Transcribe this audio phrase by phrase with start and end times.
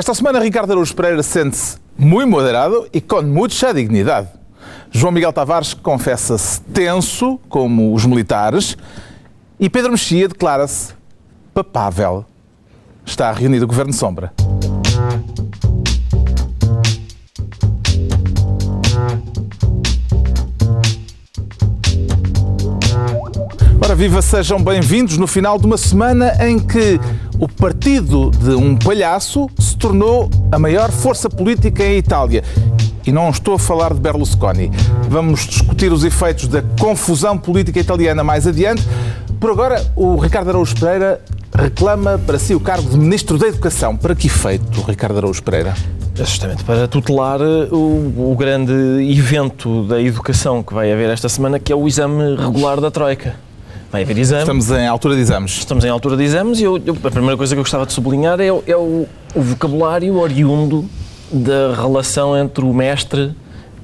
[0.00, 4.28] Esta semana, Ricardo Araújo Pereira sente-se muito moderado e com muita dignidade.
[4.90, 8.78] João Miguel Tavares confessa-se tenso, como os militares,
[9.58, 10.94] e Pedro Mexia declara-se
[11.52, 12.24] papável.
[13.04, 14.32] Está reunido o Governo Sombra.
[23.82, 26.98] Ora, viva, sejam bem-vindos no final de uma semana em que
[27.40, 32.44] o partido de um palhaço se tornou a maior força política em Itália.
[33.06, 34.70] E não estou a falar de Berlusconi.
[35.08, 38.86] Vamos discutir os efeitos da confusão política italiana mais adiante.
[39.40, 41.18] Por agora, o Ricardo Araújo Pereira
[41.56, 43.96] reclama para si o cargo de Ministro da Educação.
[43.96, 45.74] Para que efeito, Ricardo Araújo Pereira?
[46.14, 48.72] Justamente para tutelar eh, o, o, grande
[49.10, 53.34] evento da educação que vai haver esta semana, que é o exame regular da Troika.
[53.90, 54.42] Vai haver exame.
[54.42, 55.58] Estamos em altura de exames.
[55.58, 57.92] Estamos em altura de exames e eu, eu, a primeira coisa que eu gostava de
[57.92, 60.88] sublinhar é, é o, o, vocabulário oriundo
[61.32, 63.34] da relação entre o mestre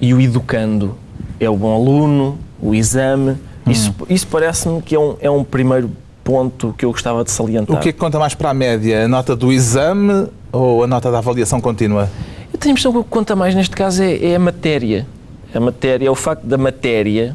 [0.00, 0.96] e o educando.
[1.40, 3.32] É o bom aluno, o exame.
[3.66, 3.70] Hum.
[3.70, 5.90] Isso, isso parece-me que é um, é um primeiro
[6.22, 7.76] ponto que eu gostava de salientar.
[7.76, 9.04] O que é que conta mais para a média?
[9.04, 12.08] A nota do exame ou a nota da avaliação contínua?
[12.52, 15.04] Eu tenho a impressão que o que conta mais neste caso é, é a matéria.
[15.52, 17.34] A matéria, é o facto da matéria.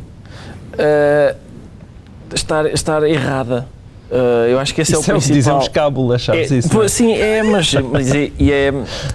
[0.73, 1.50] Uh,
[2.33, 3.67] estar, estar errada.
[4.11, 5.35] Uh, eu acho que esse isso é o principal.
[5.37, 6.73] dizemos cábula, sabes é, isso?
[6.73, 6.87] Não é?
[6.89, 8.73] Sim, é, mas, mas é, e, é,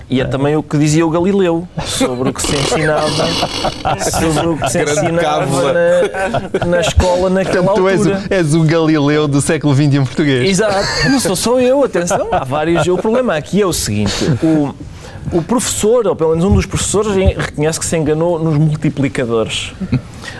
[0.08, 3.10] e é também o que dizia o Galileu sobre o que se ensinava,
[4.10, 7.92] sobre o que se ensinava na, na, escola naquela tu altura.
[7.92, 10.48] És o, és o Galileu do século XXI português.
[10.48, 12.86] Exato, não sou só eu, atenção, há vários.
[12.86, 14.74] O problema aqui é o seguinte: o,
[15.32, 19.72] o professor, ou pelo menos um dos professores, reconhece que se enganou nos multiplicadores.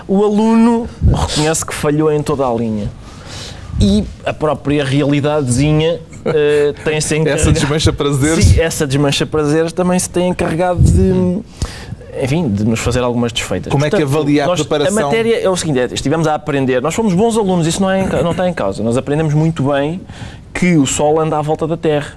[0.07, 0.89] O aluno
[1.29, 2.91] reconhece que falhou em toda a linha.
[3.81, 7.41] E a própria realidadezinha uh, tem-se encarregado...
[7.43, 8.45] Essa desmancha prazeres?
[8.45, 11.43] Sim, essa desmancha prazeres também se tem encarregado de
[12.23, 13.71] enfim, de nos fazer algumas desfeitas.
[13.71, 14.99] Como Portanto, é que avalia a preparação?
[14.99, 17.91] A matéria é o seguinte, é, estivemos a aprender, nós fomos bons alunos, isso não,
[17.91, 20.01] é, não está em causa, nós aprendemos muito bem
[20.55, 22.15] que o Sol anda à volta da Terra,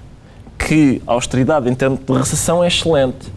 [0.59, 3.31] que a austeridade em termos de recessão é excelente.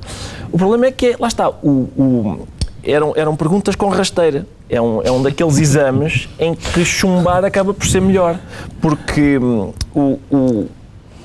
[0.51, 2.49] O problema é que, lá está, o, o
[2.85, 4.47] eram, eram perguntas com rasteira.
[4.69, 8.39] É um, é um daqueles exames em que chumbar acaba por ser melhor.
[8.81, 10.69] Porque hum, o, o,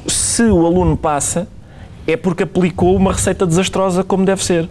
[0.07, 1.47] se o aluno passa,
[2.06, 4.69] é porque aplicou uma receita desastrosa como deve ser.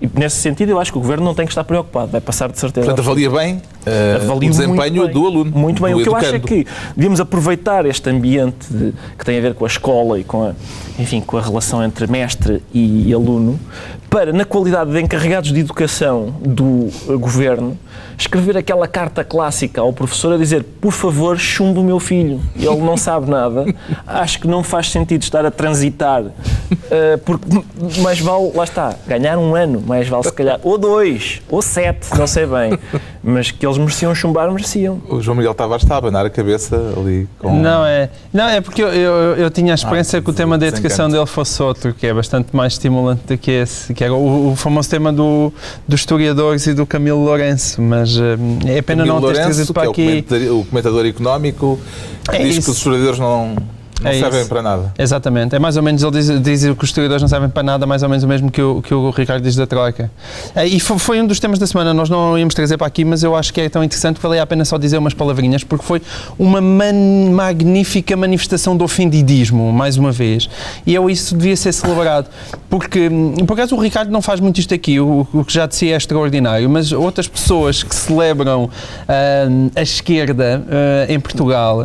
[0.00, 2.50] E nesse sentido, eu acho que o governo não tem que estar preocupado, vai passar
[2.50, 2.86] de certeza.
[2.86, 5.50] Portanto, avalia bem uh, o desempenho bem, do aluno.
[5.50, 5.94] Muito bem.
[5.94, 9.54] O que eu acho é que devíamos aproveitar este ambiente de, que tem a ver
[9.54, 10.52] com a escola e com a,
[10.98, 13.58] enfim, com a relação entre mestre e aluno
[14.10, 16.88] para, na qualidade de encarregados de educação do
[17.18, 17.78] governo,
[18.16, 22.40] escrever aquela carta clássica ao professor a dizer por favor, chumbo o meu filho.
[22.56, 23.66] Ele não sabe nada.
[24.06, 26.32] Acho que não faz sentido estar a transitar, uh,
[27.24, 27.46] porque
[28.00, 32.08] mais vale, lá está, ganhar um ano, mais vale se calhar, ou dois, ou sete,
[32.16, 32.78] não sei bem.
[33.28, 35.02] Mas que eles mereciam chumbar, mereciam.
[35.06, 37.60] O João Miguel Tavares está a abanar a cabeça ali com...
[37.60, 40.56] Não, é, não, é porque eu, eu, eu tinha a experiência ah, que o tema
[40.56, 44.14] da educação dele fosse outro, que é bastante mais estimulante do que esse que era
[44.14, 45.52] o, o famoso tema do,
[45.86, 48.22] dos historiadores e do Camilo Lourenço, mas uh,
[48.66, 50.00] é pena Camilo não ter trazido para aqui...
[50.00, 51.78] É o comentador, o comentador económico
[52.30, 52.62] que é diz isso.
[52.62, 53.56] que os historiadores não
[54.00, 54.48] não é servem isso.
[54.48, 54.92] para nada.
[54.98, 55.54] Exatamente.
[55.54, 58.02] É mais ou menos, ele diz, diz que os historiadores não servem para nada, mais
[58.02, 60.10] ou menos o mesmo que o, que o Ricardo diz da Troika.
[60.54, 63.04] É, e foi, foi, um dos temas da semana, nós não íamos trazer para aqui,
[63.04, 65.64] mas eu acho que é tão interessante que valia a pena só dizer umas palavrinhas,
[65.64, 66.00] porque foi
[66.38, 70.48] uma man, magnífica manifestação do ofendidismo, mais uma vez.
[70.86, 72.28] E eu, isso devia ser celebrado.
[72.70, 73.10] Porque,
[73.46, 75.92] por acaso, o Ricardo não faz muito isto aqui, o, o que já de si
[75.92, 78.70] é extraordinário, mas outras pessoas que celebram uh,
[79.74, 81.84] a esquerda uh, em Portugal,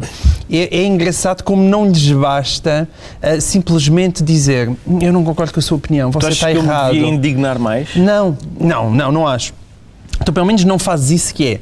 [0.52, 2.88] é, é engraçado como não lhes basta
[3.22, 4.72] uh, simplesmente dizer
[5.02, 6.92] eu não concordo com a sua opinião, você está errado.
[6.92, 7.96] Que eu indignar mais?
[7.96, 9.54] Não, não, não, não acho.
[10.22, 11.56] Então, pelo menos não fazes isso que é.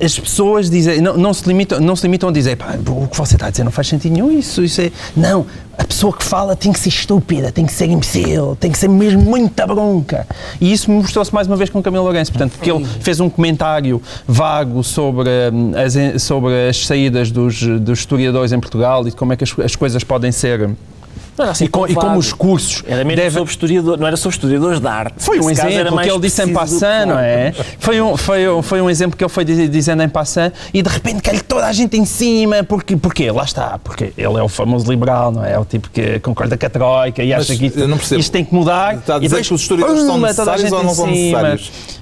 [0.00, 3.16] Uh, as pessoas dizem, não, não, se limitam, não se limitam a dizer, o que
[3.16, 4.92] você está a dizer não faz sentido nenhum, isso, isso é.
[5.16, 5.46] Não,
[5.76, 8.88] a pessoa que fala tem que ser estúpida, tem que ser imbecil, tem que ser
[8.88, 10.26] mesmo muita bronca.
[10.60, 13.30] E isso mostrou-se mais uma vez com o Camilo Lourenço, portanto, porque ele fez um
[13.30, 19.32] comentário vago sobre hum, as, sobre as saídas dos, dos historiadores em Portugal e como
[19.32, 20.70] é que as, as coisas podem ser
[21.38, 22.82] não assim, e, com, e, como os cursos.
[22.86, 23.30] Era mesmo deve...
[23.30, 25.14] sobre historiador, não era sobre historiadores de arte.
[25.16, 27.52] Foi um exemplo que ele disse em passant, não é?
[27.78, 30.88] Foi um, foi, um, foi um exemplo que ele foi dizendo em passant e de
[30.88, 32.62] repente cai toda a gente em cima.
[32.62, 35.52] Porque, porque lá está, porque ele é o famoso liberal, não é?
[35.52, 38.54] É o tipo que concorda com a Troika e acha que isto, isto tem que
[38.54, 38.96] mudar.
[38.96, 42.01] Está a dizer que os historiadores são necessários ou não são necessários?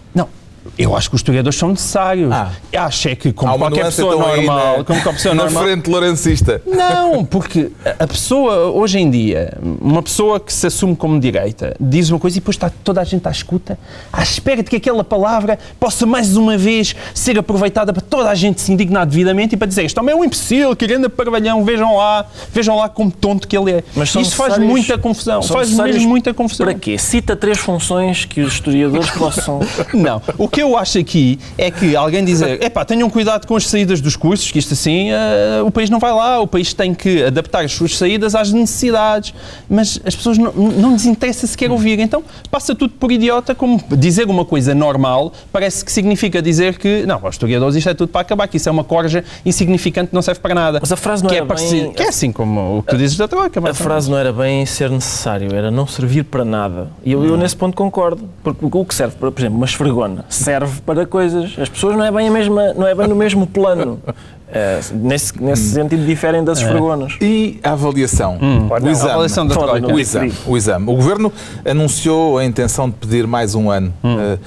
[0.82, 2.32] Eu acho que os historiadores são necessários.
[2.32, 2.50] Ah.
[2.74, 5.62] Acho é que, como qualquer pessoa então, aí normal, na- como qualquer pessoa na normal,
[5.64, 6.62] frente lorencista.
[6.66, 12.08] não, porque a pessoa, hoje em dia, uma pessoa que se assume como direita, diz
[12.08, 13.78] uma coisa e depois está toda a gente à escuta,
[14.10, 18.34] à espera de que aquela palavra possa mais uma vez ser aproveitada para toda a
[18.34, 21.62] gente se indignar devidamente e para dizer este homem é um imbecil, que anda parvalhão,
[21.62, 22.24] vejam lá,
[22.54, 23.84] vejam lá como tonto que ele é.
[23.94, 26.64] Mas Isso faz muita confusão, são faz mesmo muita confusão.
[26.64, 26.96] Para quê?
[26.96, 29.60] Cita três funções que os historiadores possam.
[29.92, 33.67] Não, o que eu acho aqui é que alguém dizer, epá, tenham cuidado com as
[33.67, 36.94] saídas dos cursos, que isto assim, eh, o país não vai lá, o país tem
[36.94, 39.34] que adaptar as suas saídas às necessidades,
[39.69, 43.81] mas as pessoas não, não lhes interessa sequer ouvir, então passa tudo por idiota, como
[43.96, 48.08] dizer uma coisa normal, parece que significa dizer que, não, aos historiadores isto é tudo
[48.11, 50.78] para acabar, que isso é uma corja insignificante, não serve para nada.
[50.81, 52.90] Mas a frase não que é era bem- parecido- Que é assim como o que
[52.90, 53.61] tu dizes da troca.
[53.69, 56.88] A frase não era bem ser necessário, era não servir para nada.
[57.05, 58.28] E eu, eu nesse ponto concordo.
[58.43, 61.56] Porque o que serve para, por exemplo, uma esfregona serve para coisas.
[61.58, 64.00] As pessoas não é bem, a mesma, não é bem no mesmo plano.
[64.52, 67.17] É, nesse nesse sentido, diferem das esfregonas.
[67.20, 68.37] E a avaliação?
[68.69, 68.91] Pode O não.
[68.91, 69.11] exame.
[69.11, 69.87] A avaliação da troika.
[69.87, 70.91] O exame, o exame.
[70.91, 71.32] O Governo
[71.64, 73.94] anunciou a intenção de pedir mais um ano.
[74.02, 74.38] Eh,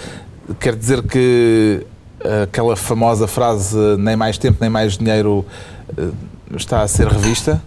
[0.59, 1.87] quer dizer que
[2.19, 5.45] eh, aquela famosa frase nem mais tempo, nem mais dinheiro
[5.97, 6.09] eh,
[6.57, 7.61] está a ser revista?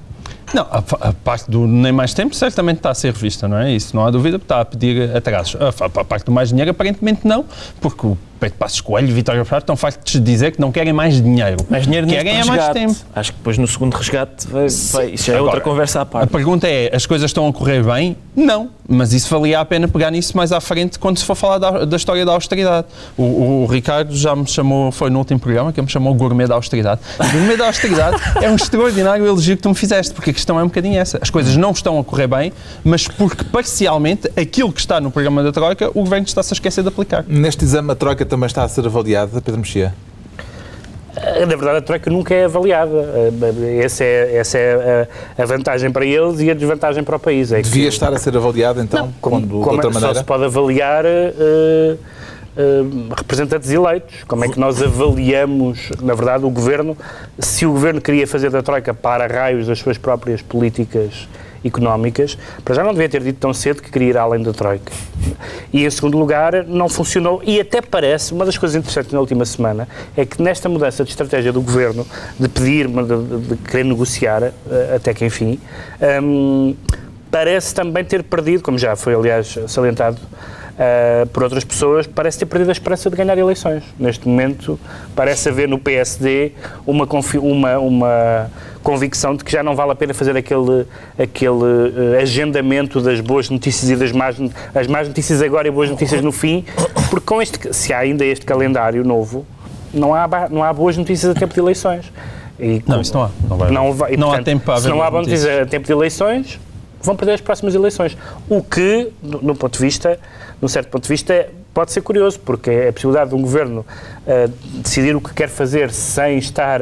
[0.54, 0.78] Não, a,
[1.08, 3.72] a parte do nem mais tempo certamente está a ser revista, não é?
[3.72, 5.60] Isso não há dúvida, está a pedir atrasos.
[5.60, 7.44] A, fa- a parte do mais dinheiro aparentemente não,
[7.80, 11.20] porque o Pedro Passos Coelho Vitória Prado estão fartos de dizer que não querem mais
[11.20, 11.56] dinheiro.
[11.70, 12.94] Mais dinheiro Querem é mais tempo.
[13.14, 16.02] Acho que depois no segundo resgate vai, vai- isso já é Agora, outra conversa à
[16.02, 16.30] A parte.
[16.30, 18.16] pergunta é, as coisas estão a correr bem?
[18.36, 21.56] Não, mas isso valia a pena pegar nisso mais à frente quando se for falar
[21.58, 22.86] da, da história da austeridade.
[23.16, 26.46] O, o- o Ricardo já me chamou, foi no último programa, que me chamou gourmet
[26.46, 27.00] da austeridade.
[27.18, 30.60] O gourmet da austeridade é um extraordinário elogio que tu me fizeste, porque a questão
[30.60, 31.18] é um bocadinho essa.
[31.22, 32.52] As coisas não estão a correr bem,
[32.84, 36.82] mas porque parcialmente aquilo que está no programa da Troika, o Governo está-se a esquecer
[36.82, 37.24] de aplicar.
[37.26, 39.94] Neste exame, a Troika também está a ser avaliada, Pedro Mexia?
[41.40, 42.92] Na verdade, a troika nunca é avaliada.
[42.92, 45.08] Eh, Essa é, essa é
[45.38, 47.50] a- vantagem para eles e a desvantagem para o país.
[47.52, 50.00] É que- Devia estar a ser avaliada, então, como, quando, de como outra é- só
[50.00, 50.18] maneira?
[50.18, 51.32] se pode avaliar eh,
[52.58, 52.82] eh,
[53.16, 54.24] representantes eleitos.
[54.28, 56.94] Como é que nós avaliamos, na verdade, o governo,
[57.38, 61.26] se o governo queria fazer da Troika para raios das suas próprias políticas
[61.66, 64.92] económicas, para já não devia ter dito tão cedo que queria ir além da Troika.
[65.72, 67.40] E, em segundo lugar, não funcionou.
[67.44, 71.10] E até parece, uma das coisas interessantes na última semana, é que nesta mudança de
[71.10, 72.06] estratégia do governo,
[72.38, 74.52] de pedir, de, de- de querer negociar, eh,
[74.96, 75.58] até que enfim,
[76.22, 76.74] hum,
[77.30, 80.18] parece também ter perdido, como já foi, aliás, salientado
[80.76, 83.82] uh, por outras pessoas, parece ter perdido a esperança de ganhar eleições.
[83.98, 84.78] Neste momento,
[85.14, 86.52] parece haver no PSD
[86.86, 87.08] uma,
[87.40, 88.50] uma, uma
[88.82, 90.86] convicção de que já não vale a pena fazer aquele,
[91.18, 94.36] aquele uh, agendamento das boas notícias e das más,
[94.74, 96.64] as más notícias agora e boas notícias no fim,
[97.10, 99.44] porque com este, se há ainda este calendário novo,
[99.92, 102.12] não há, não há boas notícias a tempo de eleições.
[102.58, 103.30] E Não, isso não há.
[103.48, 105.26] Não, vai não, vai, e, Não há portanto, tempo para Se haver não há boas
[105.26, 106.58] boa notícia a tempo de eleições,
[107.02, 108.16] vão perder as próximas eleições.
[108.48, 110.18] O que, no ponto de vista,
[110.60, 113.84] num certo ponto de vista, pode ser curioso, porque é a possibilidade de um governo
[114.26, 116.80] ah, decidir o que quer fazer sem estar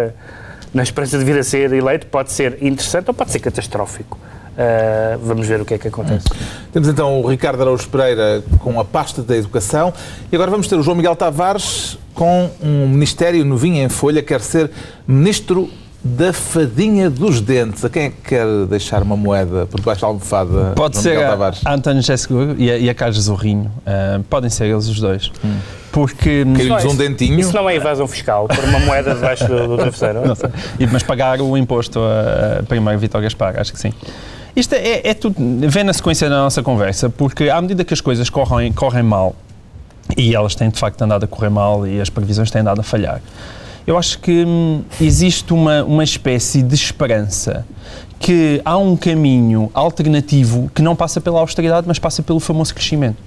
[0.72, 4.18] na esperança de vir a ser eleito pode ser interessante ou pode ser catastrófico.
[4.56, 6.26] Ah, vamos ver o que é que acontece.
[6.72, 9.92] Temos então o Ricardo Araújo Pereira com a pasta da educação
[10.30, 14.40] e agora vamos ter o João Miguel Tavares com um ministério novinho em folha, quer
[14.40, 14.70] ser
[15.06, 15.68] ministro
[16.04, 17.82] da fadinha dos dentes.
[17.84, 20.72] A quem é que quer deixar uma moeda por debaixo da almofada?
[20.76, 21.60] Pode João ser Miguel a, Tavares.
[21.64, 23.70] a António Seguro e a, e a Carlos Zorrinho.
[23.86, 25.32] Ah, podem ser eles os dois.
[25.90, 26.44] Porque.
[26.44, 27.40] Caiu-lhes um isso- dentinho.
[27.40, 30.26] Isso não é evasão fiscal, por uma moeda debaixo do, do travesseiro.
[30.26, 30.50] Não sei.
[30.78, 33.92] E- Mas pagar o imposto a, a primeiro Vitor Gaspar, acho que sim.
[34.54, 35.34] Isto é, é tudo,
[35.68, 39.34] vem na sequência da nossa conversa, porque à medida que as coisas correm, correm mal,
[40.16, 42.84] e elas têm de facto andado a correr mal e as previsões têm andado a
[42.84, 43.20] falhar,
[43.86, 47.66] eu acho que hum, existe uma, uma espécie de esperança
[48.18, 53.18] que há um caminho alternativo que não passa pela austeridade, mas passa pelo famoso crescimento.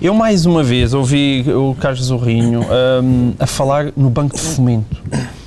[0.00, 5.02] Eu, mais uma vez, ouvi o Carlos Zorrinho hum, a falar no banco de fomento.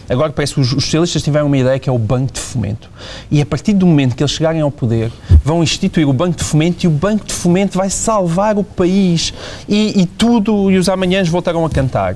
[0.09, 2.89] Agora parece que os, socialistas tiveram uma ideia que é o banco de fomento.
[3.29, 5.11] E a partir do momento que eles chegarem ao poder,
[5.43, 9.33] vão instituir o banco de fomento e o banco de fomento vai salvar o país.
[9.67, 12.15] E, e tudo, e os amanhãs voltarão a cantar.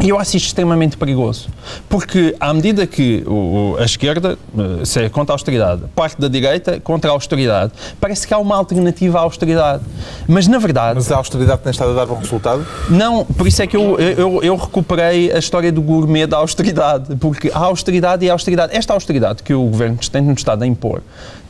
[0.00, 1.48] E eu acho isto extremamente perigoso,
[1.88, 6.28] porque à medida que o, a esquerda, eh, se é contra a austeridade, parte da
[6.28, 9.82] direita contra a austeridade, parece que há uma alternativa à austeridade.
[10.26, 12.66] Mas, na verdade, Mas a austeridade tem estado a dar bom resultado?
[12.88, 17.14] não, por isso é que eu, eu, eu recuperei a história do gourmet da austeridade,
[17.16, 20.66] porque a austeridade e a austeridade, esta austeridade que o governo tem nos estado a
[20.66, 21.02] impor,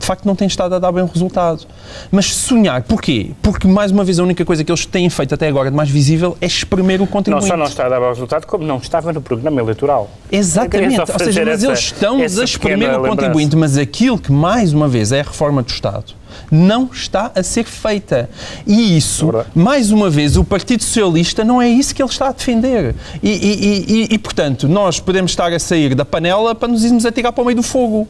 [0.03, 1.65] de facto não tem estado a dar bem resultado.
[2.11, 3.31] Mas sonhar, porquê?
[3.41, 5.89] Porque, mais uma vez, a única coisa que eles têm feito até agora de mais
[5.89, 7.47] visível é espremer o Não contribuinte.
[7.47, 10.11] só não está a dar bom resultado, como não estava no programa eleitoral.
[10.29, 13.09] Exatamente, só ou seja, fazer mas essa- eles estão essa a espremer o lembrança.
[13.15, 16.13] contribuinte, mas aquilo que, mais uma vez, é a reforma do Estado,
[16.51, 18.29] não está a ser feita.
[18.67, 19.47] E isso, Verdade.
[19.55, 22.93] mais uma vez, o Partido Socialista não é isso que ele está a defender.
[23.23, 26.83] E, e- e- e- e, portanto, nós podemos estar a sair da panela para nos
[26.83, 28.05] irmos atirar para o meio do fogo.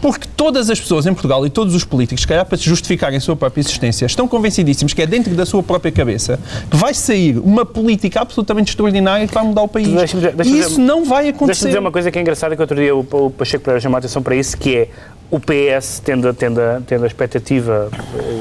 [0.00, 3.18] Porque todas as pessoas em Portugal e todos os políticos, se calhar para se justificarem
[3.18, 6.38] a sua própria existência, estão convencidíssimos que é dentro da sua própria cabeça
[6.70, 9.88] que vai sair uma política absolutamente extraordinária que vai mudar o país.
[9.88, 11.66] Deixa-me dizer- e deixa-me isso dizer- não vai Deixa-me acontecer.
[11.66, 13.98] dizer uma coisa que é engraçada, que outro dia o, o Pacheco Pereira chamou a
[13.98, 14.88] atenção para isso, que é
[15.30, 17.88] o PS tendo, a- tendo, tendo a expectativa,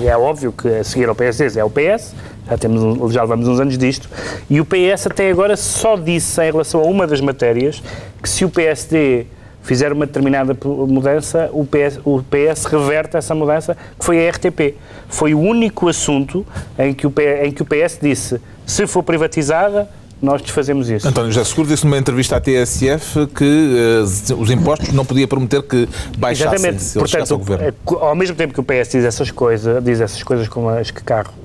[0.02, 2.14] e é óbvio que a seguir ao PSD é o PS,
[2.50, 4.10] já, temos, já levamos uns anos disto,
[4.50, 7.84] e o PS até agora só disse em relação a uma das matérias
[8.24, 9.28] que se o PSD
[9.62, 14.76] fizer uma determinada mudança, o PS, o PS reverte essa mudança, que foi a RTP.
[15.08, 16.46] Foi o único assunto
[16.78, 19.88] em que o, P- em que o PS disse, se for privatizada,
[20.22, 21.08] nós desfazemos isso.
[21.08, 25.62] António José Seguro disse numa entrevista à TSF que eh, os impostos não podia prometer
[25.64, 25.88] que
[26.18, 26.84] baixassem Exatamente.
[26.84, 27.74] se chegasse ao Portanto, governo.
[27.86, 30.92] co- ao mesmo tempo que o PS diz essas coisas, diz essas coisas como as
[30.92, 31.02] que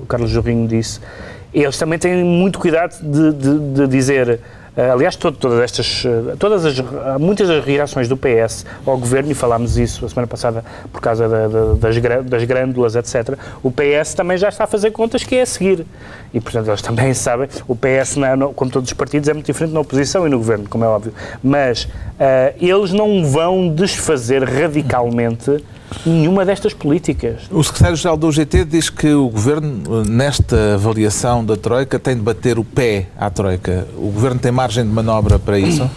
[0.07, 0.99] Carlos Jorrinho disse,
[1.53, 4.39] eles também têm muito cuidado de, de- de dizer.
[4.77, 6.75] Eh, Aliás, todo- todas estas, eh, todas as,
[7.19, 11.27] muitas das reações do PS ao governo, e falámos isso a semana passada por causa
[11.29, 13.37] da- da- das, das grândulas, etc.
[13.63, 15.85] O PS também já está a fazer contas que é a seguir.
[16.33, 17.47] E, portanto, eles também sabem.
[17.67, 20.37] O PS, na- no- como todos os partidos, é muito diferente na oposição e no
[20.37, 21.13] governo, como é óbvio.
[21.43, 21.87] Mas
[22.19, 25.63] eh, eles não vão desfazer radicalmente
[26.05, 27.41] nenhuma destas políticas.
[27.51, 32.57] O secretário-geral do UGT diz que o governo, nesta avaliação da Troika, tem de bater
[32.59, 33.87] o pé à Troika.
[33.97, 35.89] O governo tem margem de manobra para isso?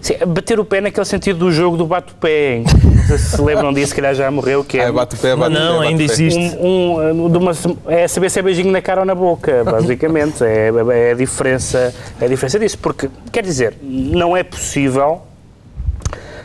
[0.00, 2.62] Sim, bater o pé naquele sentido do jogo do bate-pé,
[3.06, 5.54] se se lembram disso, se calhar já morreu, que é Ah, bate o pé, bate
[5.54, 6.38] não, pé, ainda existe.
[6.60, 7.52] um, um, de uma,
[7.86, 10.44] é saber se é beijinho na cara ou na boca, basicamente.
[10.44, 12.76] É, é, a diferença, é a diferença disso.
[12.80, 15.22] Porque, quer dizer, não é possível,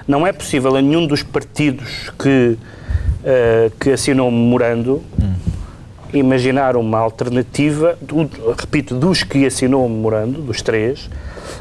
[0.10, 2.58] não é possível a nenhum dos partidos que,
[3.24, 5.04] eh, que assinou o memorando
[6.12, 11.08] imaginar uma alternativa, do- repito, dos que assinou o memorando, dos três,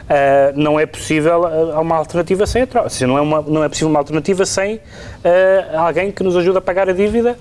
[0.08, 1.42] ah, não é possível
[1.78, 4.80] uma alternativa sem a seja, não é, uma, não é possível uma alternativa sem
[5.22, 7.36] ah, alguém que nos ajude a pagar a dívida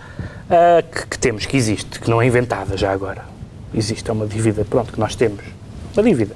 [0.94, 3.24] que, que temos, que existe, que não é inventada já agora.
[3.74, 5.40] Existe, é uma dívida, pronto, que nós temos.
[5.96, 6.36] Uma dívida.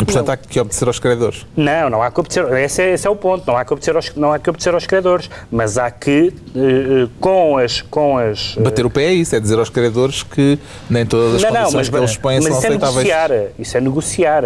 [0.00, 1.44] E, portanto, há que obedecer aos credores.
[1.56, 3.96] Não, não há que obedecer, esse é, esse é o ponto, não há que obedecer
[3.96, 7.82] aos, não há que obedecer aos credores, mas há que, eh, com as...
[7.82, 10.56] Com as eh, Bater o pé é isso, é dizer aos credores que
[10.88, 12.96] nem todas as não, não, condições mas, que eles põem são mas isso é aceitáveis.
[13.06, 14.44] negociar, isso é negociar.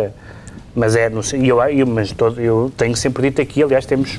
[0.75, 3.85] Mas é, não sei, e eu, eu, mas todo, eu tenho sempre dito aqui, aliás,
[3.85, 4.19] temos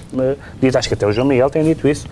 [0.62, 2.06] dito, acho que até o João Miguel tem dito isso,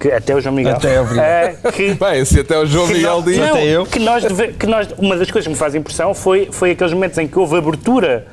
[0.00, 0.74] que até o João Miguel.
[0.74, 1.24] Até, obrigado.
[1.24, 3.38] eh, que, Bem, se até o João Miguel diz.
[3.38, 3.86] não, Até eu.
[3.86, 6.92] Que nós, deve- que nós, uma das coisas que me faz impressão foi, foi aqueles
[6.92, 8.26] momentos em que houve abertura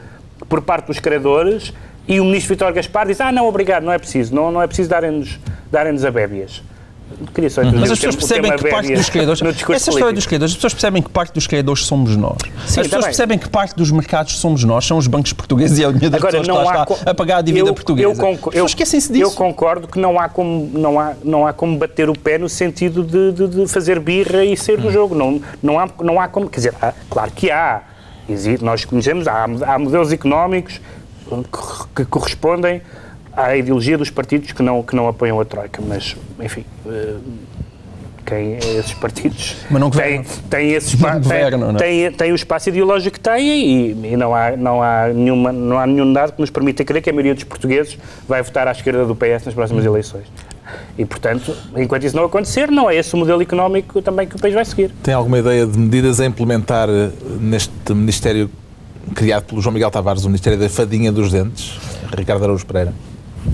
[0.51, 1.74] por parte dos credores
[2.05, 4.67] e o ministro Vitor Gaspar disse: Ah, não, obrigado, não é preciso, não, não é
[4.67, 5.39] preciso darem-nos
[5.72, 6.62] darem a bébias.
[7.34, 9.41] Queria só introduzir Mas as pessoas percebem que parte dos criadores.
[9.41, 12.38] Essa história dos criadores, as pessoas percebem que parte dos criadores somos nós.
[12.41, 13.03] as pessoas também.
[13.05, 16.20] percebem que parte dos mercados somos nós, são os bancos portugueses e a linha das
[16.20, 18.10] Agora, pessoas não há está a pagar a dívida eu, portuguesa.
[18.10, 19.25] Eu, conco- as pessoas esquecem-se disso.
[19.25, 22.48] Eu concordo que não há como, não há, não há como bater o pé no
[22.50, 24.91] sentido de, de- de fazer birra e sair do Hum.
[24.91, 25.13] jogo.
[25.13, 26.50] Não, não, há, não há como.
[26.50, 27.81] Quer dizer, há- claro que há.
[28.62, 30.80] Nós conhecemos, há, há modelos económicos
[31.96, 32.82] que, correspondem
[33.34, 35.82] à ideologia dos partidos que não, que não apoiam a Troika.
[35.86, 36.66] Mas, enfim.
[36.88, 37.16] eh,
[38.26, 40.44] quem esses partidos Mas não têm, governam.
[40.50, 41.84] têm, esse espa- Não governam, não é?
[41.84, 45.78] têm- têm o espaço ideológico que têm e, e não, há, não, há nenhuma, não
[45.80, 47.98] há nenhum dado que nos permita crer que a maioria dos portugueses
[48.28, 50.26] vai votar à esquerda do PS nas próximas eleições.
[50.98, 54.39] E, portanto, enquanto isso não acontecer, não é esse o modelo económico também que o
[54.39, 54.91] país vai seguir.
[55.01, 58.50] Tem alguma ideia de medidas a implementar eh, neste Ministério
[59.15, 61.79] criado pelo João Miguel Tavares, o Ministério da Fadinha dos Dentes?
[62.15, 62.93] Ricardo Araújo Pereira.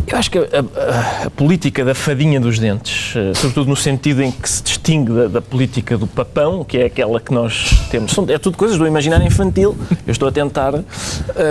[0.07, 4.21] Eu acho que a, a- a política da fadinha dos dentes, eh, sobretudo no sentido
[4.23, 8.11] em que se distingue da, da política do papão, que é aquela que nós temos,
[8.11, 9.77] são, é tudo coisas do imaginário infantil.
[10.05, 10.85] Eu estou a tentar bem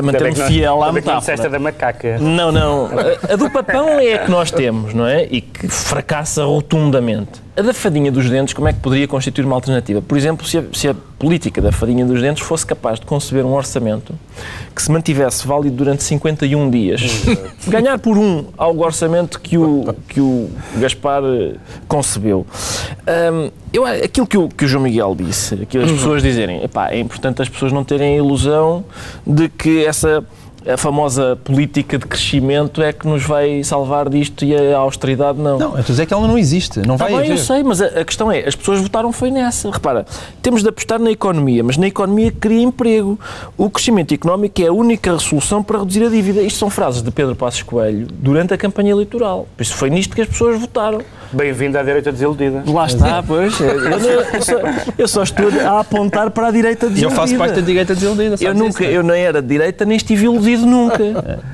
[0.02, 1.46] manter-me não- fiel à não metáfora.
[1.46, 2.18] a da macaca.
[2.18, 2.86] Não, não.
[2.86, 5.26] A, a do papão é a que nós temos, não é?
[5.30, 7.45] E que fracassa rotundamente.
[7.58, 10.02] A da fadinha dos dentes, como é que poderia constituir uma alternativa?
[10.02, 13.46] Por exemplo, se a, se a política da fadinha dos dentes fosse capaz de conceber
[13.46, 14.14] um orçamento
[14.74, 17.00] que se mantivesse válido durante 51 dias.
[17.66, 21.54] Ganhar por um algo orçamento que o, que o Gaspar eh,
[21.88, 22.46] concebeu.
[23.32, 26.90] Hum, eu, aquilo que o, que o João Miguel disse, aquilo as pessoas dizerem, epá,
[26.90, 28.84] é importante as pessoas não terem a ilusão
[29.26, 30.22] de que essa
[30.68, 35.58] a famosa política de crescimento é que nos vai salvar disto e a austeridade não.
[35.58, 37.30] Não, eu estou a dizer que ela não existe, não Tá vai bem, haver.
[37.32, 39.70] eu sei, mas a, a questão é, as pessoas votaram foi nessa.
[39.70, 40.04] Repara,
[40.42, 43.18] temos de apostar na economia, mas na economia que cria emprego.
[43.56, 46.42] O crescimento económico é a única resolução para reduzir a dívida.
[46.42, 49.46] Isto são frases de Pedro Passos Coelho durante a campanha eleitoral.
[49.56, 51.00] Por isso foi nisto que as pessoas votaram.
[51.32, 52.62] Bem-vindo à direita desiludida.
[52.66, 53.58] Lá está, pois.
[53.60, 54.54] Eu, eu, eu só,
[54.98, 57.06] eu só estou a apontar para a direita desiludida.
[57.06, 58.36] eu faço parte da direita desiludida.
[58.40, 58.92] Eu nunca, isso?
[58.92, 61.02] eu nem era de direita, nem estive iludido nunca.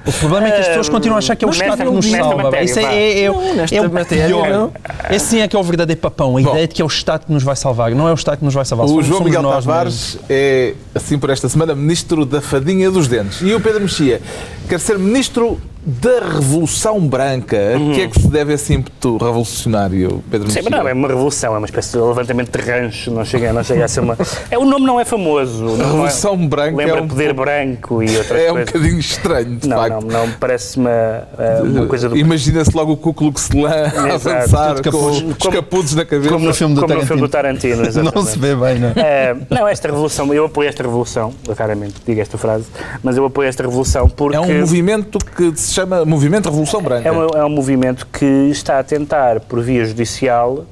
[0.07, 2.11] O problema é que as pessoas continuam a achar que é o Estado que nos
[2.11, 2.43] salva.
[2.45, 4.49] matéria, Isso é, é, é, Não, nesta é o matéria, pior.
[4.49, 4.73] não.
[5.11, 6.37] Esse sim é que é o verdadeiro papão.
[6.37, 7.91] A ideia de que é o Estado que nos vai salvar.
[7.93, 8.87] Não é o Estado que nos vai salvar.
[8.87, 12.91] O somos- João somos Miguel nós Tavares é, assim por esta semana, ministro da Fadinha
[12.91, 13.41] dos Dentes.
[13.43, 14.21] E o Pedro Mexia
[14.69, 17.57] quer ser ministro da Revolução Branca.
[17.75, 21.55] A que é que se deve esse ímpeto revolucionário, Pedro Sim, não, é uma revolução,
[21.55, 24.17] é uma espécie de levantamento de rancho, não chega, não chega a ser uma...
[24.51, 25.65] É, o nome não é famoso.
[25.67, 28.73] A não é- Revolução Branca Lembra é um, poder branco e outras é um coisas.
[28.73, 29.93] bocadinho estranho, de Não, facto.
[30.07, 32.17] não, não, parece uma, eh, uma coisa do...
[32.17, 35.17] Imagina-se logo o Ku Klux Klan a avançar com capuz.
[35.23, 36.29] os Como- capuzes na cabeça.
[36.31, 37.83] Como no, filme do como no filme do Tarantino,
[38.15, 38.93] Não se vê bem, não é?
[38.97, 42.67] Eh, não, esta revolução, eu apoio esta revolução, eu raramente digo esta frase,
[43.03, 47.09] mas eu apoio esta revolução porque É um movimento que se chama Movimento Revolução Branca.
[47.09, 50.67] é um, é um movimento que está a tentar, por via judicial,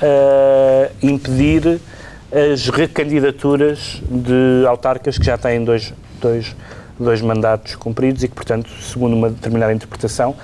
[0.00, 1.80] eh, impedir
[2.30, 6.54] as recandidaturas de autarcas que já têm dois, dois,
[7.00, 10.34] dois mandatos cumpridos e que, portanto, segundo uma determinada interpretação,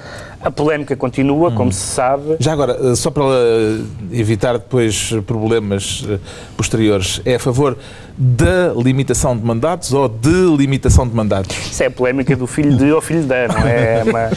[0.43, 1.55] a polémica continua, Hum.
[1.55, 2.37] como se sabe.
[2.41, 3.81] Já agora, eh, só para eh,
[4.13, 6.19] evitar depois problemas eh,
[6.57, 7.77] posteriores, é a favor
[8.19, 11.57] da limitação de mandatos ou de limitação de mandatos?
[11.57, 14.01] Isso é a polémica do filho de ou filho da, não é?
[14.01, 14.31] É, uma-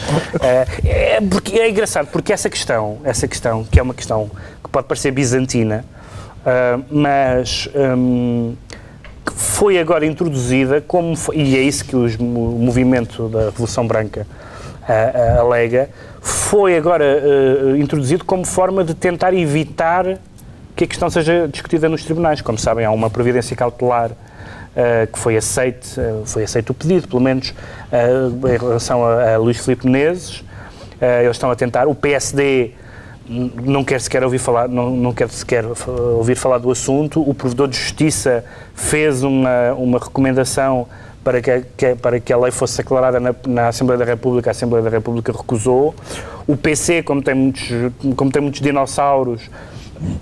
[0.46, 0.66] é,
[1.16, 4.30] é porque é engraçado, porque essa questão, essa questão, que é uma questão
[4.62, 5.84] que pode parecer bizantina,
[6.46, 7.68] ah, mas
[9.26, 13.84] que foi agora introduzida como foi- e é isso que os o movimento da Revolução
[13.86, 14.24] Branca
[14.88, 15.90] ah, alega,
[16.20, 20.18] foi agora ah, introduzido como forma de tentar evitar
[20.76, 22.40] que a questão seja discutida nos tribunais.
[22.42, 27.08] Como sabem, há uma providência cautelar uh, que foi aceite, uh, foi aceito o pedido,
[27.08, 30.40] pelo menos uh, em relação a, a Luís Filipe Menezes.
[31.00, 31.88] Uh, eles estão a tentar.
[31.88, 32.72] O PSD
[33.28, 37.28] não quer sequer ouvir falar, não, não quer sequer ouvir falar do assunto.
[37.28, 40.86] O Provedor de Justiça fez uma, uma recomendação
[41.26, 44.52] para que, que- para que a lei fosse declarada na, na Assembleia da República, a
[44.52, 45.92] Assembleia da República recusou.
[46.46, 47.64] O PC, como tem muitos,
[48.14, 49.50] como tem muitos dinossauros,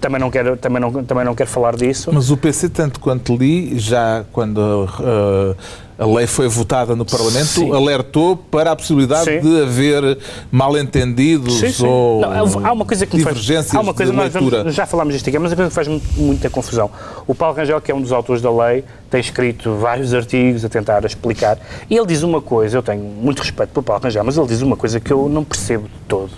[0.00, 2.10] também não quer, também não, também não quer falar disso.
[2.12, 5.54] Mas o PC, tanto quanto li, já quando eh,
[5.98, 7.72] a lei foi votada no Parlamento, Sim.
[7.72, 9.40] alertou para a possibilidade Sim.
[9.40, 10.18] de haver
[10.50, 11.86] mal-entendidos Sim, sim.
[11.86, 14.50] ou Não, há uma coisa que me faz, divergências há uma coisa de nós vamos-
[14.52, 14.72] leitura.
[14.72, 16.90] já falámos disto aqui, mas é uma coisa que faz mu- muita confusão.
[17.26, 20.68] O Paulo Rangel, que é um dos autores da lei, tem escrito vários artigos a
[20.68, 21.58] tentar explicar,
[21.88, 24.62] e ele diz uma coisa, eu tenho muito respeito pelo Paulo Rangel, mas ele diz
[24.62, 26.30] uma coisa que eu não percebo de todo,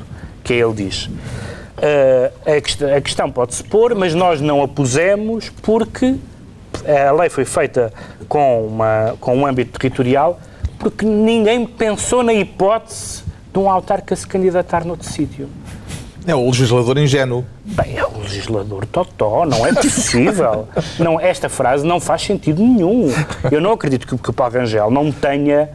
[0.44, 1.55] que é ele diz "Ah,
[2.46, 6.16] a, quest- a questão pode-se pôr, mas nós não a pusemos porque
[7.08, 7.92] a lei foi feita
[8.28, 10.38] com, uma, com um âmbito territorial
[10.78, 15.48] porque ninguém pensou na hipótese de um autarca se candidatar noutro sítio.
[16.26, 17.44] É o legislador ingênuo.
[17.64, 20.68] Bem, é o legislador totó, não é possível.
[20.98, 23.08] não, esta frase não faz sentido nenhum.
[23.50, 25.70] Eu não acredito que, que o Paulo Rangel não tenha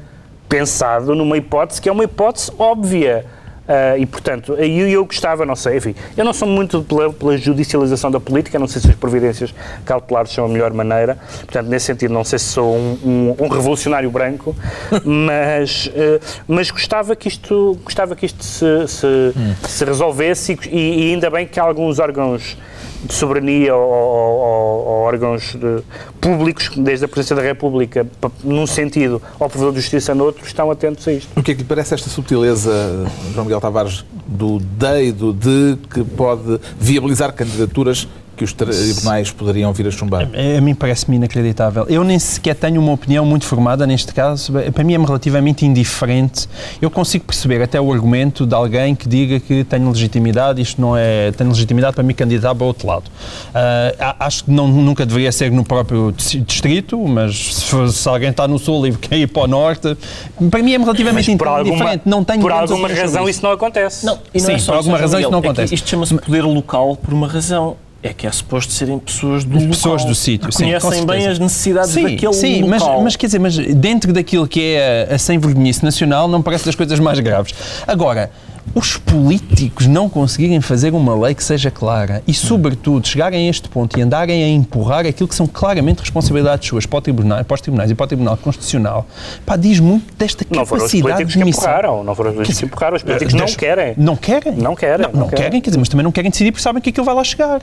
[0.50, 3.26] pensado numa hipótese que é uma hipótese óbvia.
[3.74, 7.14] Ah, e, portanto, aí eu, eu gostava, não sei, enfim, eu não sou muito pela,
[7.14, 9.54] pela judicialização da política, não sei se as providências
[9.86, 12.98] cautelares são a melhor maneira, portanto, nesse sentido, não sei se sou um,
[13.40, 14.54] um- um revolucionário branco,
[15.06, 19.08] mas, eh, mas gostava que isto, gostava que isto se, se,
[19.70, 22.58] se resolvesse e, e ainda bem que alguns órgãos
[23.04, 23.82] de soberania ou,
[25.04, 25.84] órgãos de-
[26.20, 28.06] públicos, desde a Presidência da República,
[28.44, 31.30] num sentido, ao Provedor de Justiça noutro, estão atentos a isto.
[31.36, 32.72] O que é que lhe parece esta subtileza,
[33.34, 38.08] João Miguel Tavares, do de e do de, que pode viabilizar candidaturas
[38.42, 40.28] que os tribunais poderiam vir a chumbar?
[40.34, 41.86] A a mim parece-me inacreditável.
[41.88, 44.52] Eu nem sequer tenho uma opinião muito formada neste caso.
[44.74, 46.48] Para mim é relativamente indiferente.
[46.82, 50.98] Eu consigo perceber até o argumento de alguém que diga que tenho legitimidade, isto não
[50.98, 51.32] é.
[51.32, 53.04] tenho legitimidade para me candidatar para o outro lado.
[53.54, 58.10] A- acho que não, nunca deveria ser no próprio dis- distrito, mas se, for- se
[58.10, 59.96] alguém está no sul e quer ir para o norte,
[60.50, 62.04] para mim é relativamente por alguma, indiferente.
[62.06, 64.06] Não tenho por alguma sobre razão isso não acontece.
[64.06, 65.76] Não, e não Sim, é só por alguma razão Miguel, isso não é acontece.
[65.76, 67.76] isto chama-se poder local por uma razão.
[68.04, 69.70] É que é suposto serem pessoas do local.
[69.70, 73.02] Pessoas do sítio, que sim, Conhecem bem as necessidades Sim, daquele sim mas, local.
[73.04, 76.66] mas quer dizer, mas dentro daquilo que é a, a sem vergonhice nacional, não parece
[76.66, 77.54] das coisas mais graves.
[77.86, 78.32] Agora,
[78.74, 83.68] os políticos não conseguirem fazer uma lei que seja clara e, sobretudo, chegarem a este
[83.68, 87.56] ponto e andarem a empurrar aquilo que são claramente responsabilidades suas para, o tribunal, para
[87.56, 89.06] os tribunais e para o Tribunal Constitucional,
[89.46, 91.64] pá, diz muito desta Não foram os capacidade de que missão.
[91.64, 92.04] empurraram.
[92.04, 92.96] Não foram os políticos que empurraram.
[92.98, 93.94] Os políticos não querem.
[93.98, 94.56] Não querem?
[94.56, 95.44] Não querem, Não, não querem.
[95.44, 95.62] querem.
[95.62, 97.62] quer dizer, mas também não querem decidir porque sabem que aquilo vai lá chegar.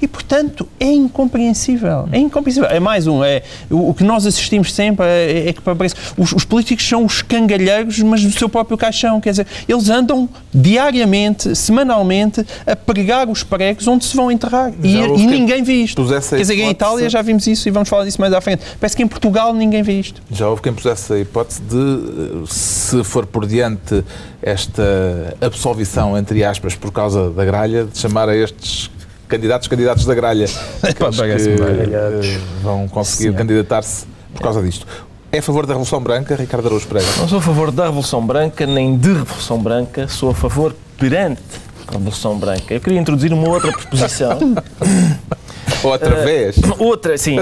[0.00, 2.08] E, portanto, é incompreensível.
[2.12, 2.68] É incompreensível.
[2.68, 3.22] É mais um.
[3.22, 5.94] É, o, o que nós assistimos sempre é, é que parece.
[6.16, 9.20] Os, os políticos são os cangalheiros, mas do seu próprio caixão.
[9.20, 14.72] Quer dizer, eles andam diariamente, semanalmente, a pregar os pregos onde se vão enterrar.
[14.82, 16.02] E, e ninguém vê isto.
[16.04, 18.62] Quer dizer, em Itália já vimos isso e vamos falar disso mais à frente.
[18.80, 20.22] Parece que em Portugal ninguém vê isto.
[20.30, 24.04] Já houve quem pusesse a hipótese de, se for por diante
[24.42, 28.90] esta absolvição, entre aspas, por causa da gralha, de chamar a estes
[29.28, 30.46] candidatos candidatos da gralha.
[30.88, 31.94] Que parece-me bem.
[31.94, 34.86] eh, vão conseguir candidatar-se por causa disto.
[35.30, 37.10] É a favor da Revolução Branca, Ricardo Araújo Pereira?
[37.18, 41.42] Não sou a favor da Revolução Branca, nem de Revolução Branca, sou a favor perante
[41.86, 42.72] a Revolução Branca.
[42.72, 44.38] Eu queria introduzir uma outra preposição.
[45.84, 46.56] Ou através?
[46.78, 47.38] outra, sim.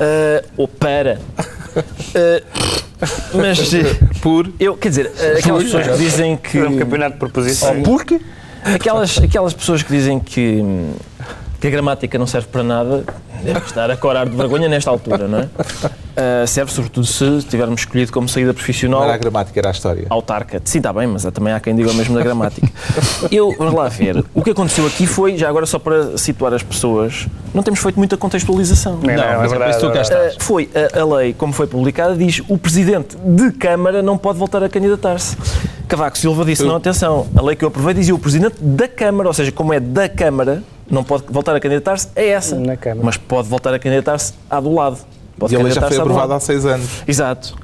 [0.00, 1.20] Ah, ou para.
[2.14, 2.42] Ah,
[3.34, 3.58] mas
[4.22, 4.50] por.
[4.60, 6.58] eu, quer dizer, aquelas pessoas que dizem que.
[6.58, 7.82] É um campeonato de proposições.
[7.82, 8.20] Porque
[8.74, 10.92] Aquelas, aquelas pessoas que dizem que, hum,
[11.60, 13.04] que a gramática não serve para nada,
[13.42, 15.48] devem estar a corar de vergonha nesta altura, não é?
[16.20, 19.70] Ah, serve sobretudo se tivermos escolhido como saída Não profissional era a gramática, era a
[19.70, 20.04] história.
[20.10, 20.60] autarca.
[20.64, 22.66] Sim, está bem, mas há- também há quem diga o mesmo da gramática.
[23.30, 26.60] Eu, vamos lá ver, o que aconteceu aqui foi, já agora só para situar as
[26.64, 28.94] pessoas, não temos feito muita contextualização.
[28.96, 30.34] Não, Não, é mas é que tu cá verdade, é estás.
[30.34, 34.40] Uh, foi a, a lei, como foi publicada, diz o presidente de Câmara não pode
[34.40, 35.36] voltar a candidatar-se.
[35.86, 39.28] Cavaco Silva disse: não, atenção, a lei que eu aprovei dizia o presidente da Câmara,
[39.28, 42.56] ou seja, como é da Câmara, não pode voltar a candidatar-se, é essa.
[42.56, 43.04] Na Câmara.
[43.04, 44.98] Mas pode voltar a candidatar-se à do lado.
[45.38, 46.88] Pode E a lei já foi aprovada há seis anos.
[47.06, 47.54] Exato.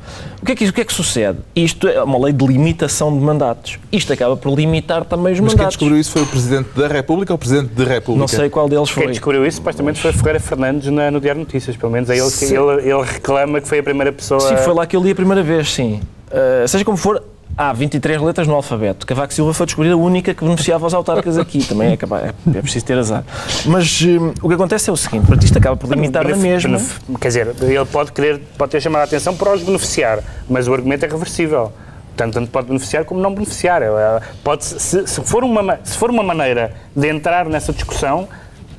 [0.41, 1.39] O que, é que, o que é que sucede?
[1.57, 3.81] Isto é uma lei de limitação de mandatos.
[3.91, 5.77] Isto acaba por limitar também os Mas quem mandatos.
[5.77, 8.21] descobriu isso foi o Presidente da República ou o Presidente de República?
[8.21, 9.13] Não sei qual deles Quem foi.
[9.13, 11.77] descobriu isso supostamente foi Ferreira Fernandes na- no Diário Notícias.
[11.77, 14.41] Pelo menos é ele que ele, ele reclama que foi a primeira pessoa.
[14.41, 16.01] Sim, foi lá que eu li a primeira vez, sim.
[16.31, 17.21] Uh, seja como for,
[17.57, 19.07] há 23 letras no alfabeto.
[19.07, 21.64] Cavaco Silva foi descobrir a única que beneficiava os autarcas aqui.
[21.64, 23.25] Também é, capaz- é, é preciso ter azar.
[23.67, 26.81] Mas hum, o que acontece é o seguinte, portanto, isto acaba por limitar na mesma.
[27.21, 30.75] Quer dizer, ele pode querer, pode ter chamado a atenção para os beneficiar, mas o
[30.75, 31.73] argumento é reversível.
[32.17, 33.83] Tanto, tanto pode beneficiar como não beneficiar.
[33.83, 38.29] É, Pode, se, se for uma, ma- se for uma maneira de entrar nessa discussão,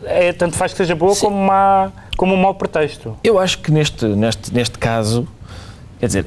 [0.06, 3.18] é, tanto faz que seja boa como, má, como um mau pretexto.
[3.24, 5.28] Eu acho que neste, neste, neste caso,
[6.00, 6.26] quer dizer,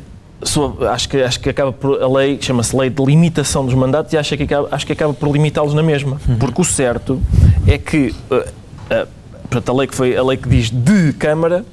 [0.92, 2.02] acho, que, acho que acaba por.
[2.02, 5.12] A lei chama-se Lei de Limitação dos Mandatos e acho que acaba, acho que acaba
[5.12, 6.20] por limitá-los na mesma.
[6.38, 7.20] Porque o certo
[7.66, 8.14] é que.
[8.30, 9.08] uh, uh,
[9.42, 11.64] portanto, a lei que, foi, a lei que diz de Câmara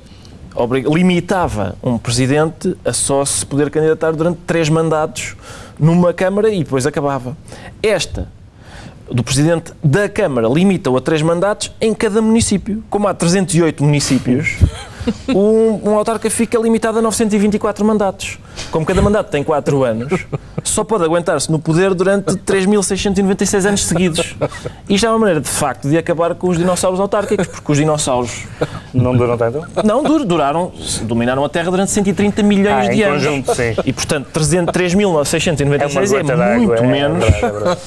[0.89, 5.35] limitava um presidente a só se poder candidatar durante três mandatos
[5.77, 7.35] numa Câmara e depois acabava.
[7.83, 8.29] Esta
[9.11, 12.83] do Presidente da Câmara limita-o a três mandatos em cada município.
[12.89, 14.57] Como há 308 municípios,
[15.29, 18.39] um, um autarca fica limitado a 924 mandatos.
[18.71, 20.25] Como cada mandato tem 4 anos,
[20.75, 24.35] só pode aguentar-se no poder durante 3.696 anos seguidos.
[24.89, 28.43] Isto é uma maneira, de facto, de acabar com os dinossauros autárquicos, porque os dinossauros
[28.93, 29.65] Não duram tanto?
[29.83, 30.71] não dur- duraram,
[31.03, 33.23] dominaram a Terra durante 130 milhões Ah, de em anos.
[33.25, 33.75] conjunto, sim.
[33.85, 37.79] E, portanto, 300 3.696 é, gota d'água, muito é menos verdade, é verdade.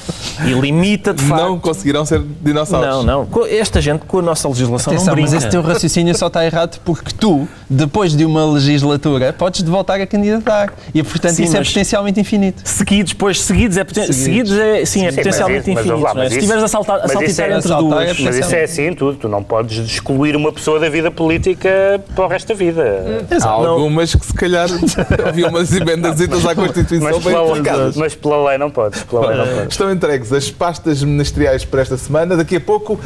[0.45, 3.05] e limita, de facto, Não conseguirão ser dinossauros.
[3.05, 3.45] não, não.
[3.47, 5.45] Esta gente com a nossa legislação Atenção, não mas brinca.
[5.45, 9.99] esse teu raciocínio só está errado porque tu, depois de uma legislatura, podes de voltar
[10.01, 10.73] a candidatar.
[10.93, 12.61] E, portanto, Sim, isso é mas- potencialmente infinito.
[12.79, 14.51] Seguidos, pois seguidos é, poten- seguidos.
[14.53, 16.13] é, sim, é Sim, potencialmente mas lá, é?
[16.13, 18.19] mas Se estiveres a, saltar, a mas isso saltitar é- entre saltar duas.
[18.19, 19.17] é Mas isso é assim em tudo.
[19.17, 21.69] Tu não podes excluir uma pessoa da vida política
[22.15, 23.25] para o resto da vida.
[23.41, 24.69] Há algumas que se calhar
[25.27, 29.03] havia umas emendas à Constituição Mas bem pela, mas pela lei não podes.
[29.03, 29.73] Pela lei não podes.
[29.73, 32.37] Estão entregues as pastas ministeriais para esta semana.
[32.37, 32.97] Daqui a pouco,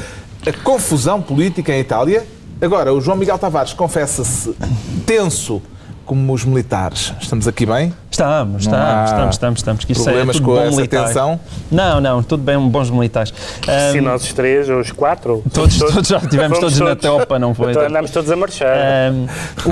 [0.46, 2.24] a confusão política em Itália.
[2.62, 4.54] Agora, o João Miguel Tavares confessa-se
[5.06, 5.62] tenso
[6.06, 7.14] como os militares.
[7.22, 7.94] Estamos aqui bem?
[8.12, 9.86] Estamos, estamos, estamos, estamos, estamos.
[9.86, 11.06] Que isso problemas é com essa militar.
[11.08, 11.40] tensão?
[11.72, 13.34] Não, não, tudo bem, bons militares.
[13.92, 16.96] Se Ahm, nós os três, ou os quatro, Todos- todos já tivemos fomos todos na
[16.96, 17.72] tropa, não foi?
[17.72, 18.76] Então andámos todos a marchar.
[18.78, 19.26] ahm,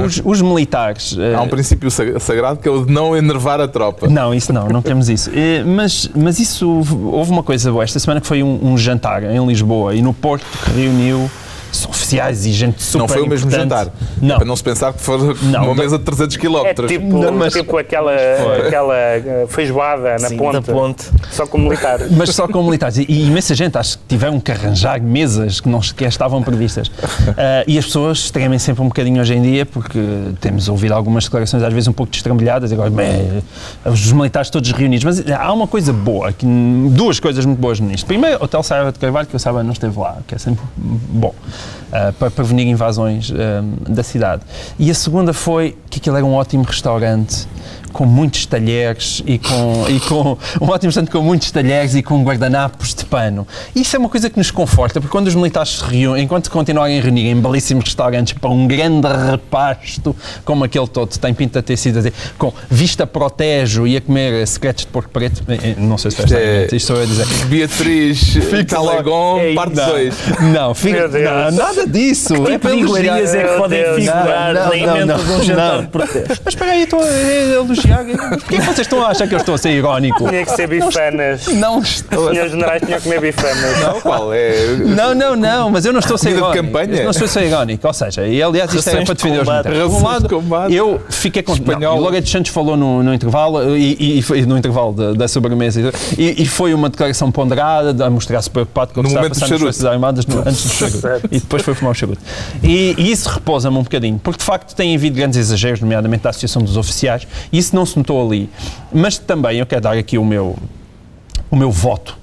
[0.03, 1.15] os, os militares.
[1.19, 4.07] eh, Há um princípio sa- sagrado que é o de não enervar a tropa.
[4.07, 5.29] Não, isso não, não temos isso.
[5.35, 6.67] Eh, Mas, mas isso,
[7.11, 10.13] houve uma coisa boa esta semana que foi um, um jantar em Lisboa e no
[10.13, 11.29] Porto que reuniu
[12.11, 13.87] oficiais e gente super Não foi o mesmo jantar.
[14.21, 14.35] Não.
[14.37, 16.87] Para não se pensar que foi Não, uma mesa de 300 É km.
[16.87, 18.11] tipo, Não, mas- tipo aquela,
[18.67, 21.05] aquela eh, feijoada na Sim, ponte, ponte.
[21.31, 22.11] só com militares.
[22.11, 22.97] Mas só com militares.
[22.97, 26.91] E, e imensa gente, acho que tiveram que arranjar mesas que não sequer estavam previstas.
[27.37, 29.99] Ah, e as pessoas tremem sempre um bocadinho hoje em dia, porque
[30.39, 33.43] temos ouvido algumas declarações às vezes um pouco destrambelhadas, agora, bem,
[33.85, 35.03] os militares todos reunidos.
[35.03, 36.45] Mas há uma coisa boa, que,
[36.91, 38.05] duas coisas muito boas nisto.
[38.05, 40.63] Primeiro, o Hotel Saraiva de Carvalho, que eu saiba não esteve lá, que é sempre
[40.77, 41.33] bom,
[42.09, 44.43] ah, para prevenir invasões ah, da cidade.
[44.79, 47.47] E a segunda foi que aquilo era um ótimo restaurante,
[47.91, 52.23] com muitos talheres e com, e com um ótimo restaurante com muitos talheres e com
[52.23, 53.47] guardanapos de pano.
[53.75, 56.99] Isso é uma coisa que nos conforta, porque quando os militares se reúnem, enquanto continuarem
[56.99, 61.65] a reunir em belíssimos restaurantes para um grande repasto, como aquele todo tem pinta de
[61.67, 65.43] ter sido assim, com vista para o Tejo e a comer secretos de porco preto,
[65.47, 67.25] eh, eh, não sei se Isto é- isto estou eu a dizer.
[67.45, 69.89] Beatriz Talagon, É, parte Não.
[69.89, 70.15] 2.
[70.53, 72.33] Não, fica, não, nada disso.
[72.33, 75.23] Que é tipo para de iguarias é que podem figurar Não, na não, emenda não,
[75.25, 75.81] de um jantar não.
[75.83, 76.41] de protesto?
[76.45, 78.29] Mas espera aí, estou a a elogiar.
[78.39, 80.27] Porquê que vocês estão a achar que eu estou a ser irónico?
[80.29, 81.47] Tinha que ser bifanas.
[81.47, 83.79] Não estou a Senhores generais tinham que comer bifanas.
[83.79, 84.75] Não, qual é?
[84.77, 86.73] Não, não, não, mas eu não estou a ser Comida de irónico.
[86.79, 86.97] campanha?
[86.99, 87.87] Eu não estou a ser irónico.
[87.87, 89.79] Ou seja, e aliás isto é Rações para de defender os militares.
[89.79, 91.95] Por um lado, eu fiquei com Espanhol.
[91.95, 95.13] não, e logo de Santos falou no, no intervalo e, e foi no intervalo da,
[95.13, 99.09] da sobremesa e, e, foi uma declaração ponderada de a mostrar-se preocupado com o No
[99.09, 99.61] que a do passar nas.
[99.61, 100.97] Forças Armadas no- antes do charuto.
[100.99, 101.27] Certo.
[101.31, 102.21] e depois foi fumar o charuto.
[102.63, 106.29] E, e isso repousa-me um bocadinho, porque de facto tem havido grandes exageros, nomeadamente da
[106.29, 108.49] Associação dos Oficiais, e isso não se notou ali.
[108.93, 110.57] Mas também eu quero dar aqui o meu,
[111.49, 112.17] o meu voto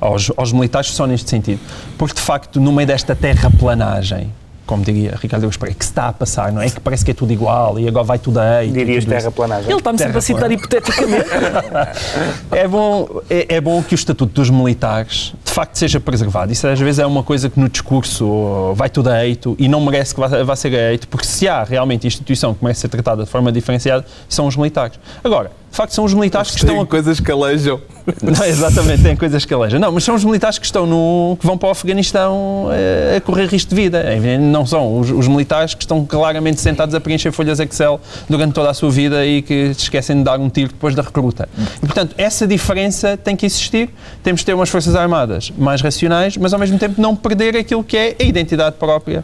[0.00, 1.60] aos, aos militares só neste sentido.
[1.96, 4.32] Porque, de facto, no meio desta terraplanagem,
[4.66, 6.68] como diria Ricardo Eus Pereira, que se está a passar, não é?
[6.68, 9.14] Que parece que é tudo igual e agora vai tudo a eito e Dirias tudo
[9.14, 9.20] isso.
[9.22, 9.70] terraplanagem.
[9.70, 11.28] Ele está-me sempre a citar hipoteticamente.
[12.50, 16.52] É bom, é, é bom que o estatuto dos militares facto seja preservado.
[16.52, 19.80] Isso às vezes é uma coisa que no discurso vai tudo a eito e não
[19.80, 22.88] merece que vá, vá ser a eito, porque se há realmente instituição que merece ser
[22.88, 25.00] tratada de forma diferenciada, são os militares.
[25.24, 27.80] Agora, de facto, são os militares que estão Tem a coisas que alejam.
[28.22, 29.78] Não, exatamente, tem coisas que alejam.
[29.78, 31.36] Não, mas são os militares que estão no.
[31.38, 34.02] que vão para o Afeganistão eh, a correr risco de vida.
[34.38, 38.70] Não são os, os militares que estão claramente sentados a preencher folhas Excel durante toda
[38.70, 41.48] a sua vida e que se esquecem de dar um tiro depois da recruta.
[41.82, 43.90] E, portanto, essa diferença tem que existir.
[44.22, 47.84] Temos de ter umas Forças Armadas mais racionais, mas ao mesmo tempo não perder aquilo
[47.84, 49.22] que é a identidade própria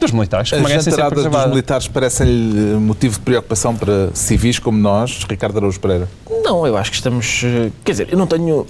[0.00, 5.24] dos militares, que ser jantaradas dos militares parecem-lhe motivo de preocupação para civis como nós,
[5.28, 6.08] Ricardo Araújo Pereira.
[6.42, 7.42] Não, eu acho que estamos.
[7.44, 8.66] eh, Quer dizer, eu não tenho.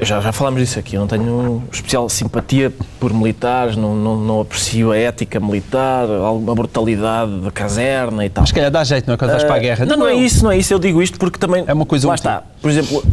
[0.00, 4.40] Já, já falámos disso aqui, eu não tenho especial simpatia por militares, não, não, não
[4.40, 8.42] aprecio a ética militar, alguma brutalidade da caserna e tal.
[8.42, 9.16] Mas calhar dá jeito, não é?
[9.16, 9.84] Quando vais para a guerra.
[9.84, 10.74] Ah, Não, não é isso, não é isso.
[10.74, 11.62] Eu digo isto porque também.
[11.64, 12.28] É uma coisa Lá útil.
[12.28, 12.42] está.
[12.60, 13.04] Por exemplo,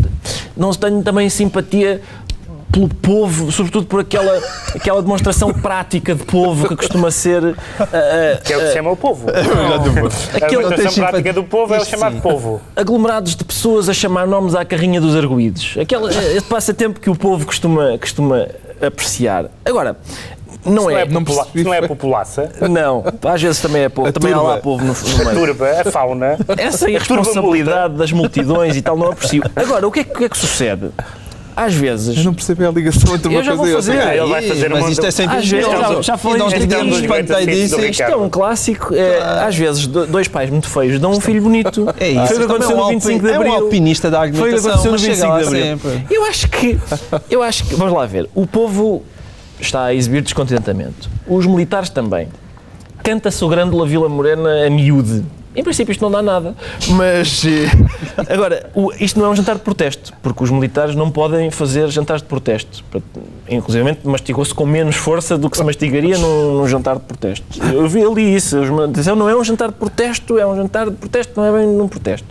[0.57, 2.01] não tenho também simpatia
[2.71, 4.41] pelo povo, sobretudo por aquela,
[4.75, 7.43] aquela demonstração prática de povo que costuma ser.
[7.79, 9.27] ah, ah, Que é o que se chama o povo.
[9.29, 9.45] aquele-
[10.33, 12.21] a Tem demonstração prática do povo é o chamado sim.
[12.21, 12.61] povo.
[12.75, 15.75] aglomerados de pessoas a chamar nomes à carrinha dos arguídos.
[15.79, 18.47] Aquele, esse passatempo que o povo costuma, costuma
[18.85, 19.45] apreciar.
[19.65, 19.95] Agora,
[20.65, 21.01] não Não é.
[21.01, 22.51] é, popula não é populaça.
[22.69, 24.07] Não, às vezes também é povo.
[24.07, 24.61] A Também há lá turba.
[24.61, 25.45] povo no, no A meio.
[25.47, 26.37] turba, a fauna.
[26.57, 29.41] Essa irresponsabilidade das multidões e tal não aprecio.
[29.55, 30.89] Agora, o que é, que- o que, é que sucede?
[31.65, 32.17] Às vezes.
[32.17, 33.93] Eu não percebo a ligação entre uma Eu já coisa e vou outra.
[34.05, 34.17] fazer.
[34.21, 36.53] Ele vai fazer mas uma- isto é sempre Às vezes, já- já falei E nós
[36.53, 37.79] digamos Isto é um espantei disso.
[37.81, 38.93] Isto é um clássico.
[38.95, 41.87] É, às vezes, do- dois pais muito feios dão um filho bonito.
[41.99, 42.27] É isso.
[42.27, 43.51] Foi o que aconteceu é no um 25 de Abril.
[43.51, 45.71] É um alpinista da Foi o que argumentação, aconteceu no mas chega 25 lá de
[45.71, 46.01] Abril.
[46.09, 46.79] Eu acho que.
[47.29, 47.75] Eu acho que.
[47.75, 48.29] Vamos lá ver.
[48.33, 49.03] O povo
[49.59, 51.09] está a exibir descontentamento.
[51.27, 52.27] Os militares também.
[53.03, 55.23] Canta-se o Grândola Vila Morena a miúde.
[55.55, 56.55] Em princípio isto não dá nada,
[56.91, 57.69] mas eh,
[58.33, 61.89] agora o- isto não é um jantar de protesto, porque os militares não podem fazer
[61.89, 62.83] jantares de protesto.
[63.49, 67.45] Inclusive mastigou-se com menos força do que se mastigaria num, num jantar de protesto.
[67.73, 68.57] Eu vi ali isso.
[68.83, 71.67] Atenção, não é um jantar de protesto, é um jantar de protesto, não é bem
[71.67, 72.25] num protesto,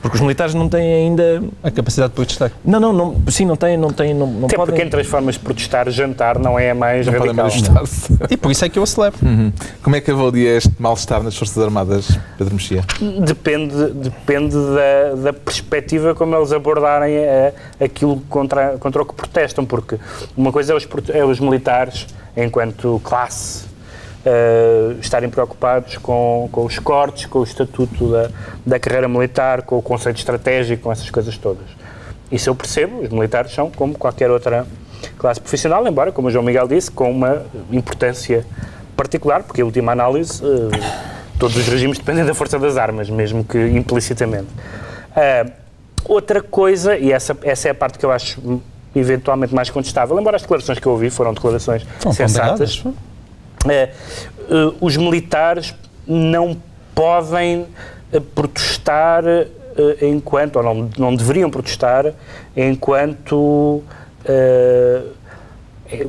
[0.00, 1.42] porque os militares não têm ainda.
[1.64, 2.52] A capacidade de protestar.
[2.64, 4.72] Não, não, não sim, não têm, não têm, não, não Até podem.
[4.74, 7.48] porque entre as formas de protestar, jantar não é a mais Não radical.
[8.30, 9.18] E por isso é que eu a celebro.
[9.82, 12.84] Como é que avalia este mal-estar nas Forças Armadas, Pedro Mexia?
[13.24, 19.64] Depende, depende da, da perspectiva como eles abordarem eh, aquilo contra, contra o que protestam,
[19.64, 19.98] porque
[20.36, 23.64] uma coisa é os, é os militares, enquanto classe,
[24.24, 28.30] eh, estarem preocupados com, com os cortes, com o estatuto da,
[28.64, 31.66] da carreira militar, com o conceito estratégico, com essas coisas todas.
[32.30, 34.66] Isso eu percebo, os militares são como qualquer outra
[35.18, 38.46] classe profissional, embora, como o João Miguel disse, com uma importância
[38.96, 41.11] particular, porque, em última análise, eh,
[41.42, 44.46] todos os regimes dependem da força das armas, mesmo que implicitamente.
[45.16, 45.44] Ah,
[46.04, 48.62] outra coisa, e essa, essa é a parte que eu acho
[48.94, 52.84] eventualmente mais contestável, embora as declarações que eu ouvi foram declarações sensatas,
[53.68, 55.74] eh, eh, os militares
[56.06, 56.56] não
[56.94, 57.66] podem
[58.36, 59.24] protestar
[60.00, 62.12] enquanto, ou não, não deveriam protestar
[62.56, 63.82] enquanto.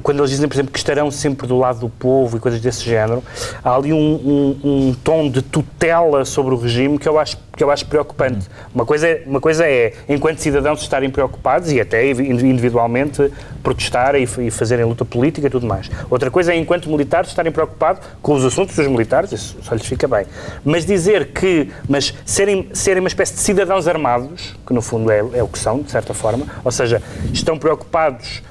[0.01, 2.83] Quando eles dizem, por exemplo, que estarão sempre do lado do povo e coisas desse
[2.83, 3.23] género,
[3.63, 7.63] há ali um, um- um tom de tutela sobre o regime que eu acho, que
[7.63, 8.47] eu acho preocupante.
[8.73, 14.47] Uma, coisa é, uma coisa é, enquanto cidadãos, estarem preocupados e até individualmente protestarem e,
[14.47, 15.89] e fazerem luta política e tudo mais.
[16.09, 19.85] Outra coisa é, enquanto militares, estarem preocupados com os assuntos dos militares, isso só lhes
[19.85, 20.25] fica bem.
[20.63, 25.19] Mas dizer que, mas serem, serem uma espécie de cidadãos armados, que no fundo é,
[25.33, 28.41] é o que são, de certa forma, ou seja, estão preocupados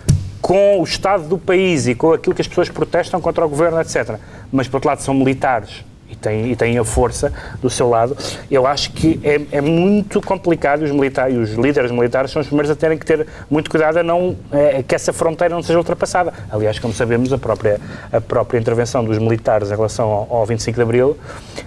[0.42, 3.80] com o estado do país e com aquilo que as pessoas protestam contra o governo,
[3.80, 4.18] etc.
[4.50, 8.16] Mas, por outro lado, são militares e têm, e têm a força do seu lado.
[8.50, 12.70] Eu acho que é, é muito complicado os, militares, os líderes militares são os primeiros
[12.70, 16.32] a terem que ter muito cuidado a não, eh, que essa fronteira não seja ultrapassada.
[16.50, 17.80] Aliás, como sabemos, a própria,
[18.12, 21.16] a própria intervenção dos militares em relação ao, ao 25 de Abril,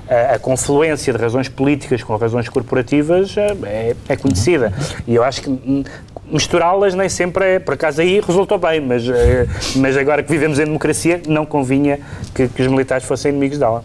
[0.07, 4.71] a, a confluência de razões políticas com razões corporativas é, é conhecida.
[5.07, 5.83] E eu acho que hum,
[6.31, 10.59] misturá-las nem sempre é, por acaso aí resultou bem, mas, eh, mas agora que vivemos
[10.59, 11.99] em democracia, não convinha
[12.33, 13.83] que, que os militares fossem inimigos dela.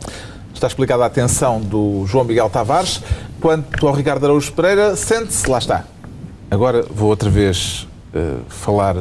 [0.55, 3.03] Está explicada a atenção do João Miguel Tavares.
[3.41, 5.85] Quanto ao Ricardo Araújo Pereira, sente-se, lá está.
[6.51, 8.97] Agora vou outra vez eh, falar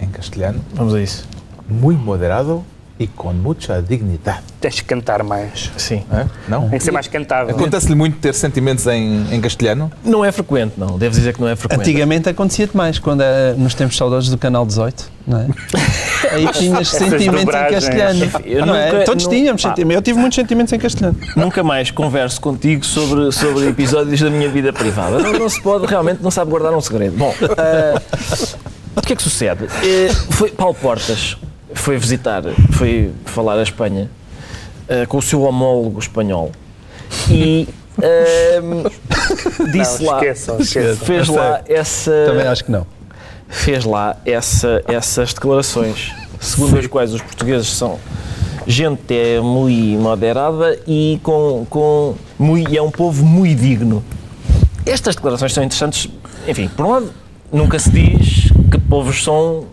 [0.00, 0.60] em castelhano.
[0.74, 1.28] Vamos a isso.
[1.68, 2.64] Muito moderado
[2.98, 4.42] e com muita dignidade.
[4.60, 5.70] Tens que cantar mais.
[5.76, 6.04] Sim.
[6.12, 6.26] É?
[6.46, 6.68] Não?
[6.68, 7.50] Tem que ser mais cantado.
[7.50, 9.90] Acontece-lhe muito ter sentimentos em, em castelhano?
[10.04, 10.98] Não é frequente, não.
[10.98, 11.80] Devo dizer que não é frequente.
[11.80, 15.46] Antigamente acontecia-te mais, quando eh, nos tempos saudosos do Canal 18, não é?
[16.32, 18.30] Aí tinhas sentimentos em castelhano.
[18.44, 18.92] Eu não é?
[18.92, 19.68] nunca- Todos nu- tínhamos pá.
[19.70, 19.96] sentimentos.
[19.96, 21.18] Eu tive muitos sentimentos em castelhano.
[21.34, 25.18] Nunca mais converso contigo sobre, sobre episódios da minha vida privada.
[25.18, 27.16] Não, não se pode, realmente não sabe guardar um segredo.
[27.16, 28.00] Bom, ah,
[28.96, 29.64] o que é que sucede?
[29.82, 31.36] Eh, foi Paulo Portas
[31.74, 34.10] foi visitar, foi falar a Espanha
[34.88, 36.52] ah, com o seu homólogo espanhol
[37.30, 37.68] e
[38.02, 38.90] ah,
[39.72, 41.06] disse Não, lá, esqueçam, esqueçam.
[41.06, 42.86] fez lá essa Também acho que não.
[43.48, 47.98] fez lá essa, essas declarações, segundo as quais os portugueses são
[48.66, 54.04] gente é muito moderada e com, com muito, é um povo muito digno.
[54.86, 56.08] Estas declarações são interessantes,
[56.46, 57.12] enfim, por um lado,
[57.52, 59.66] nunca se diz que povos são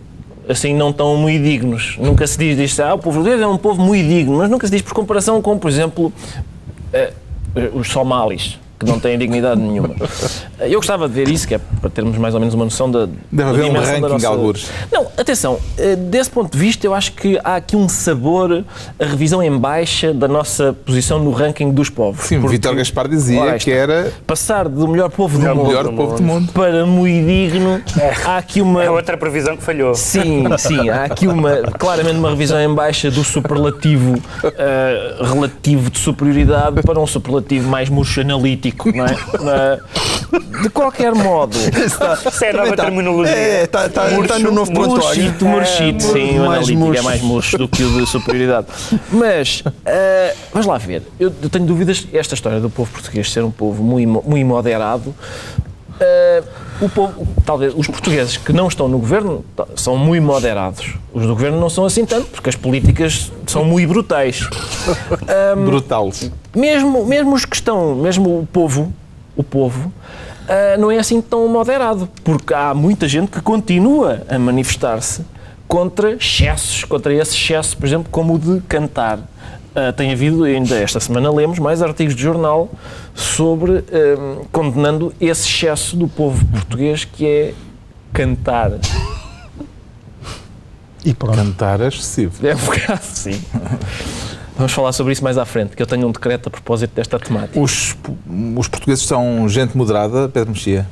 [0.50, 1.96] assim não tão muito dignos.
[1.98, 4.66] Nunca se diz, diz ah, o povo português é um povo muito digno, mas nunca
[4.66, 6.12] se diz por comparação com, por exemplo,
[6.92, 7.12] eh,
[7.72, 9.94] os somalis, que não têm dignidade nenhuma.
[10.62, 13.06] Eu gostava de ver isso, que é para termos mais ou menos uma noção da.
[13.06, 14.70] Deve da haver um ranking, nossa- algures.
[14.92, 18.64] Não, atenção, eh, desse ponto de vista, eu acho que há aqui um sabor,
[18.98, 22.24] a revisão em baixa da nossa posição no ranking dos povos.
[22.26, 25.88] Sim, Porque Vítor Gaspar dizia Ora, que era Passar do melhor povo do mundo melhor
[25.94, 26.52] povo do mundo.
[26.52, 27.80] para muito digno,
[28.24, 28.82] há aqui uma.
[28.84, 29.94] É outra previsão que falhou.
[29.94, 35.98] Sim, sim, há aqui uma, claramente uma revisão em baixa do superlativo eh, relativo de
[35.98, 39.16] superioridade para um superlativo mais murcho analítico, não é?
[39.50, 39.78] Eh,
[40.62, 43.34] de qualquer modo, Isso é a nova terminologia.
[43.34, 45.22] É, está tá, tá no novo prontuário.
[45.22, 47.04] murchito, murchito, sim, o mais analítico é murcho.
[47.04, 48.66] mais murcho do que o de superioridade.
[49.10, 53.44] Mas, eh, vamos lá ver, eu, eu tenho dúvidas, esta história do povo português ser
[53.44, 55.14] um povo muito, muito moderado,
[56.00, 56.42] eh,
[56.80, 59.44] o povo, talvez os portugueses que não estão no governo
[59.76, 60.94] são muito moderados.
[61.12, 64.48] Os do governo não são assim tanto, porque as políticas são muito brutais.
[65.64, 66.10] brutal.
[66.56, 68.92] Mesmo, mesmo os que estão, mesmo o povo,
[69.36, 69.92] o povo,
[70.50, 75.24] ah, não é assim tão moderado, porque há muita gente que continua a manifestar-se
[75.68, 79.20] contra excessos, contra esse excesso, por exemplo, como o de cantar.
[79.72, 82.68] Ah, tem havido, ainda esta semana lemos, mais artigos de jornal
[83.14, 87.54] sobre ah, condenando esse excesso do povo português que é
[88.12, 88.72] cantar.
[91.04, 91.36] E pronto.
[91.36, 92.44] Cantar é excessivo.
[92.44, 93.40] É um bocado sim.
[94.60, 97.18] Vamos falar sobre isso mais à frente, que eu tenho um decreto a propósito desta
[97.18, 97.58] temática.
[97.58, 97.96] Os,
[98.58, 100.86] os portugueses são gente moderada, Pedro Mexia?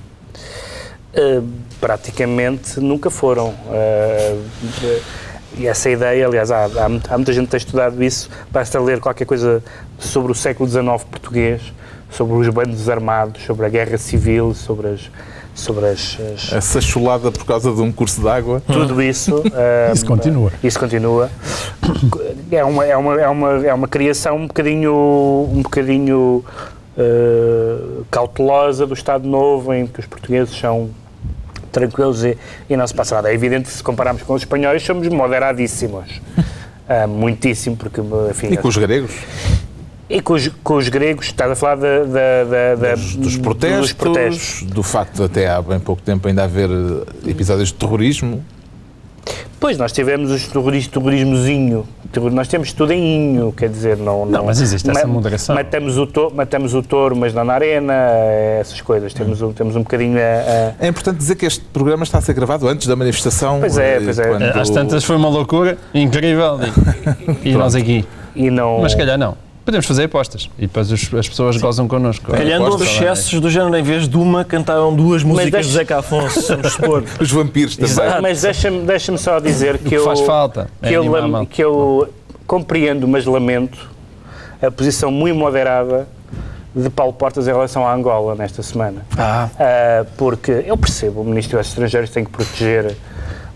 [1.13, 1.47] Uh,
[1.79, 3.49] praticamente nunca foram.
[3.51, 4.43] Uh,
[5.59, 9.01] e essa ideia, aliás, há, há, há muita gente que tem estudado isso, basta ler
[9.01, 9.63] qualquer coisa
[9.99, 11.61] sobre o século XIX português,
[12.11, 15.11] sobre os bandos armados, sobre a guerra civil, sobre as.
[15.59, 18.63] Sobre as, as- Essa chulada por causa de um curso de água?
[18.67, 19.43] tudo isso.
[19.93, 20.53] Isso uh, continua.
[20.63, 21.29] Isso continua.
[22.51, 24.95] É uma, é uma, é uma, é uma criação um bocadinho,
[25.53, 26.45] um bocadinho
[26.97, 30.91] uh, cautelosa do Estado Novo, em que os portugueses são
[31.73, 32.39] tranquilos e,
[32.71, 33.29] e não se passa nada.
[33.29, 36.21] É evidente que se compararmos com os espanhóis, somos moderadíssimos.
[36.89, 38.53] Uh, muitíssimo, porque, enfim...
[38.53, 39.11] E com os gregos?
[40.11, 43.37] E com os, com os gregos, estás a falar da, da, da- da- Dos, dos
[43.37, 44.63] protestos, dos protestos.
[44.63, 48.43] do facto de até há bem pouco tempo ainda haver eh, episódios de terrorismo.
[49.61, 51.87] Pois, nós tivemos o terrorismo, terrorismozinho.
[52.13, 54.25] Terror- Nós temos tudo em inho, quer dizer, não...
[54.25, 55.55] Não, mas existe essa moderação.
[55.55, 57.93] Matamos o, touro, matamos o touro, mas não na arena,
[58.61, 59.13] essas coisas.
[59.13, 62.21] Temos, um- temos um bocadinho a- a, É importante dizer que este programa está a
[62.23, 63.59] ser gravado antes da manifestação.
[63.61, 64.29] Pois é, eh, pois é.
[64.29, 66.59] quando- Às tantas foi uma loucura incrível.
[67.43, 68.07] E, e nós aqui.
[68.35, 68.81] e não...
[68.81, 69.37] Mas se calhar não.
[69.69, 70.49] Podemos fazer apostas.
[70.59, 72.33] E depois os- as pessoas gozam connosco.
[72.33, 75.75] Calhando houve aposta, excessos do género, em vez de uma, cantaram duas músicas deixa- de
[75.75, 77.05] Zeca Afonso, vamos supor.
[77.21, 77.91] Os vampiros também.
[77.91, 78.23] Exato.
[78.23, 80.05] Mas deixa-me deixa só dizer que, que eu...
[80.05, 82.09] faz falta é que, eu, animar a lam- que eu
[82.47, 83.91] compreendo, mas lamento
[84.63, 86.09] a posição muito moderada
[86.75, 89.05] de Paulo Portas em relação à Angola nesta semana.
[89.19, 92.97] Ah, Ah, porque eu percebo, o Ministro dos Estrangeiros tem que proteger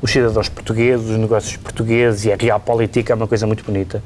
[0.03, 4.03] os cidadãos portugueses, os negócios portugueses e a real política é uma coisa muito bonita.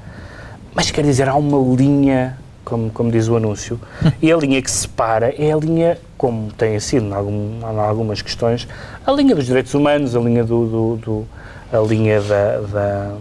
[0.77, 3.81] Mas quer dizer, há uma linha, como, como diz o anúncio,
[4.21, 8.21] e a linha que separa é a linha, como tem sido em, algum, em algumas
[8.21, 8.69] questões,
[9.07, 11.27] a linha dos direitos humanos, a linha do, do- do-
[11.73, 13.15] a linha da, da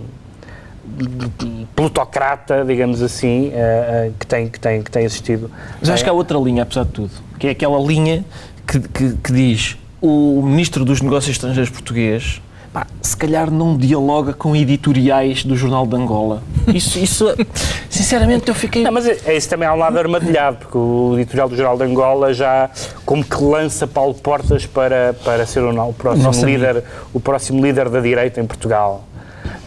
[1.75, 5.49] plutocrata, digamos assim, eh, eh, que, tem, que, tem, que tem existido.
[5.79, 8.23] mas acho que há outra linha, apesar de tudo, que é aquela linha
[8.67, 12.41] que, que, que diz o Ministro dos Negócios Estrangeiros português
[12.75, 16.43] pá, se calhar não dialoga com editoriais do Jornal de Angola.
[16.67, 17.33] Isso, isso
[17.89, 18.83] sinceramente, eu fiquei...
[18.83, 21.77] Não, mas é, é isso também há um lado armadilhado, porque o editorial do Jornal
[21.77, 22.69] de Angola já
[23.05, 27.87] como que lança Paulo Portas para, para ser o, o próximo líder, o próximo líder
[27.87, 29.05] da direita em Portugal.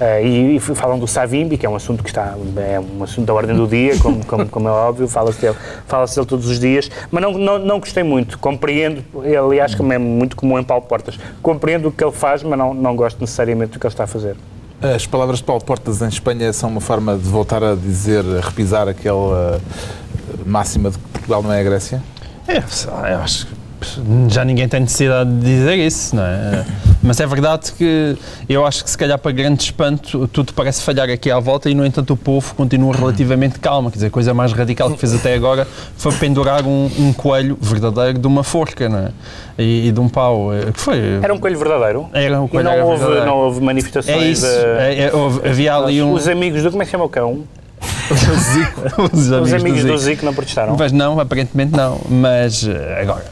[0.01, 3.27] Eh, e, e falam do Savimbi, que é um assunto que está é um assunto
[3.27, 6.61] da ordem do dia, como, como, como é óbvio, fala-se dele, fala dele todos os
[6.61, 9.03] dias, mas não, não, não gostei muito, compreendo,
[9.47, 12.73] aliás, como é muito comum em Paulo Portas, compreendo o que ele faz, mas não,
[12.73, 14.37] não gosto necessariamente do que ele está a fazer.
[14.81, 18.41] As palavras de Paulo Portas em Espanha são uma forma de voltar a dizer, a
[18.41, 19.61] repisar aquela
[20.47, 22.01] máxima de que Portugal não é a Grécia?
[22.47, 23.58] É, eu acho que
[24.29, 26.65] já ninguém tem necessidade de dizer isso, não é?
[27.03, 28.17] Mas é verdade que
[28.49, 31.75] eu acho que se calhar para grande espanto tudo parece falhar aqui à volta e
[31.75, 33.91] no entanto o povo continua relativamente calmo.
[33.91, 35.67] Quer dizer, a coisa mais radical que fez até agora
[35.97, 39.09] foi pendurar um, um coelho verdadeiro de uma forca, não é?
[39.59, 40.53] E, e de um pau.
[40.53, 40.99] eh, Que foi?
[41.23, 42.09] Era um coelho verdadeiro?
[42.13, 43.27] Era um E coelho não era houve, verdadeiro.
[43.27, 44.47] não houve manifestações É isso.
[44.47, 46.13] de- É- é- houve- havia ali um.
[46.13, 46.71] Os amigos do.
[46.71, 47.45] Como é que chama o cão?
[49.13, 49.93] os Os amigos Zico.
[49.93, 50.77] do Zico não protestaram?
[50.79, 52.01] Mas não, aparentemente não.
[52.09, 53.25] Mas eh, agora,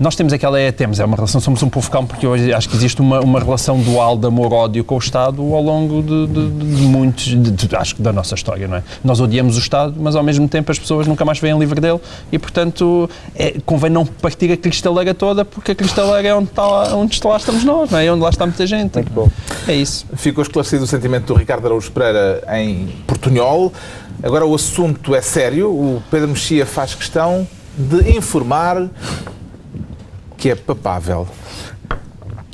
[0.00, 2.68] nós temos aquela, é, temos, é uma relação, somos um povo calmo, porque hoje acho
[2.68, 6.76] que existe uma, uma relação dual de amor-ódio com o Estado ao longo de, de-
[6.76, 8.82] de muitos, de- de- acho que da nossa história, não é?
[9.04, 12.00] Nós odiamos o Estado, mas ao mesmo tempo as pessoas nunca mais veem livre dele
[12.32, 16.66] e, portanto, é, convém não partir a cristaleira toda, porque a cristaleira é onde está
[16.66, 18.06] lá, onde está lá estamos nós, não é?
[18.06, 18.94] É onde lá está muita gente.
[18.96, 19.28] Muito bom.
[19.68, 20.06] É isso.
[20.14, 23.72] Ficou esclarecido o sentimento do Ricardo Araújo Pereira em Portunhol.
[24.22, 25.70] Agora o assunto é sério.
[25.70, 28.88] O Pedro Mexia faz questão de informar
[30.36, 31.26] que é papável.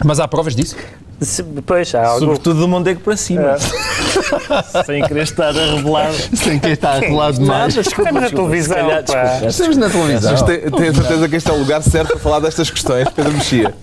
[0.05, 0.77] Mas há provas disso?
[1.21, 2.21] Se- Pois, há algo.
[2.21, 3.57] Sobretudo do Mondego para cima.
[4.87, 6.13] Sem querer estar a revelar.
[6.13, 7.77] Sem que está arrelado demais.
[7.77, 8.77] Estamos na televisão.
[8.77, 9.47] Calhar, pá.
[9.47, 10.33] Estamos na televisão.
[10.33, 13.33] Mas tem a certeza que este é o lugar certo para falar destas questões, Pedro
[13.33, 13.75] Mexia.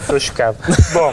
[0.00, 0.56] Estou chocado.
[0.92, 1.12] Bom,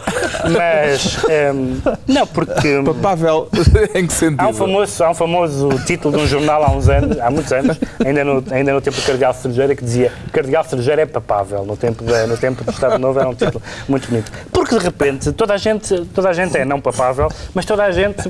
[0.51, 1.17] mas.
[1.29, 2.81] ehm, não, porque.
[2.85, 3.49] Papável
[3.95, 4.41] em que sentido?
[4.41, 7.51] Há um, famoso, há um famoso título de um jornal há uns anos, há muitos
[7.51, 11.65] anos, ainda no, ainda no tempo do Cardeal Cerejeira, que dizia Cardeal Cerejeira é papável.
[11.65, 14.31] No tempo, da, no tempo do Estado Novo era um título muito bonito.
[14.51, 17.91] Porque de repente toda a gente, toda a gente é não papável, mas toda a
[17.91, 18.29] gente,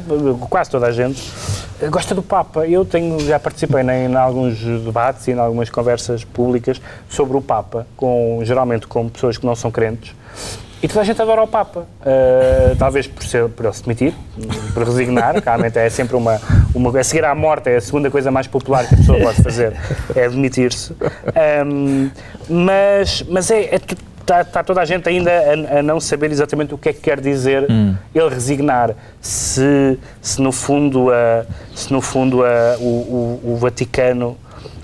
[0.50, 1.22] quase toda a gente,
[1.90, 2.66] gosta do Papa.
[2.68, 7.42] Eu tenho, já participei em, em alguns debates e em algumas conversas públicas sobre o
[7.42, 10.14] Papa, com, geralmente com pessoas que não são crentes.
[10.84, 11.80] E toda a gente adora o Papa.
[11.80, 14.14] Uh, talvez por, ser, por ele se demitir,
[14.74, 15.36] por resignar.
[15.44, 16.40] Realmente é sempre uma,
[16.76, 17.00] uma.
[17.00, 19.76] A seguir à morte é a segunda coisa mais popular que a pessoa pode fazer,
[20.16, 20.94] é demitir-se.
[21.66, 22.12] Um,
[22.48, 23.80] mas mas é.
[24.26, 27.00] Está tá toda a gente ainda a, a, não saber exatamente o que é que
[27.00, 27.68] quer dizer
[28.14, 28.96] ele resignar.
[29.22, 31.46] Se, se no fundo, a,
[31.76, 34.36] se no fundo a, o, o, o Vaticano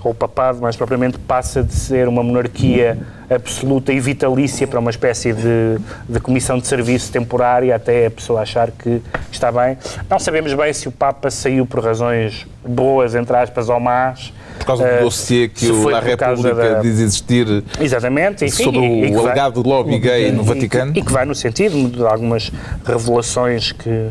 [0.04, 2.96] ou o papado, mais propriamente, passa de ser uma monarquia
[3.28, 5.78] absoluta e vitalícia para uma espécie de,
[6.08, 9.76] de comissão de serviço temporária, até a pessoa achar que está bem.
[10.08, 14.32] Não sabemos bem se o Papa saiu por razões boas, entre aspas, ou más.
[14.62, 15.82] Por causa do Uh, dossiê que o
[16.16, 19.98] causa República da- diz existir Exatamente, enfim, sobre e- e que o vai- alegado lobby
[19.98, 20.92] gay no e- Vaticano.
[20.94, 22.52] E, que vai no sentido de algumas
[22.84, 24.08] revelações que,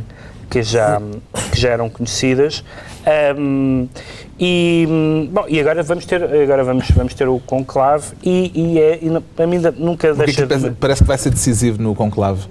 [0.50, 1.02] que, já,
[1.54, 2.64] que já eram conhecidas.
[3.06, 3.88] Ahm,
[4.38, 9.00] e, bom, e agora vamos ter, agora vamos, vamos ter o conclave e, e, é,
[9.02, 10.72] e para mim nunca que é que deixa lhe de...
[10.72, 12.42] parece que vai ser decisivo no conclave.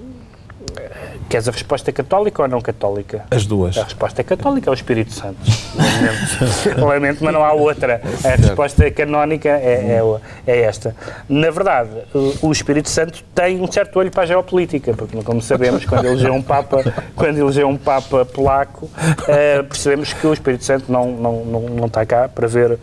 [1.31, 3.23] Queres a resposta católica ou não católica?
[3.31, 3.77] As duas.
[3.77, 5.37] A resposta é católica, é o Espírito Santo.
[5.77, 8.01] Lamento, Lamento mas não há outra.
[8.21, 10.01] A resposta canónica é, é,
[10.45, 10.93] é esta.
[11.29, 15.41] Na verdade, o, o Espírito Santo tem um certo olho para a geopolítica, porque, como
[15.41, 16.83] sabemos, quando elegeu um Papa,
[17.15, 18.89] quando elegeu um Papa polaco,
[19.29, 22.77] eh, percebemos que o Espírito Santo não, não, não, não está cá para ver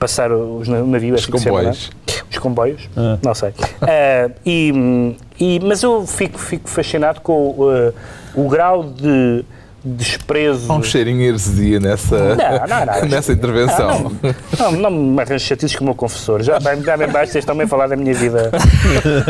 [0.00, 1.20] passar os navios.
[1.20, 1.90] Os comboios.
[2.30, 2.88] Os comboios?
[3.22, 3.52] Não sei.
[3.86, 7.94] Eh, e, e, mas eu fico, fico fascinado com uh,
[8.34, 9.44] o grau de
[9.84, 10.70] desprezo.
[10.70, 13.06] Há um cheirinho de heresia nessa, Não, não, não.
[13.08, 14.12] nessa intervenção.
[14.58, 16.42] Não, não me arranjo chatices como o confessor.
[16.42, 18.50] Já bem, já bem baixo, vocês também a falar da minha vida.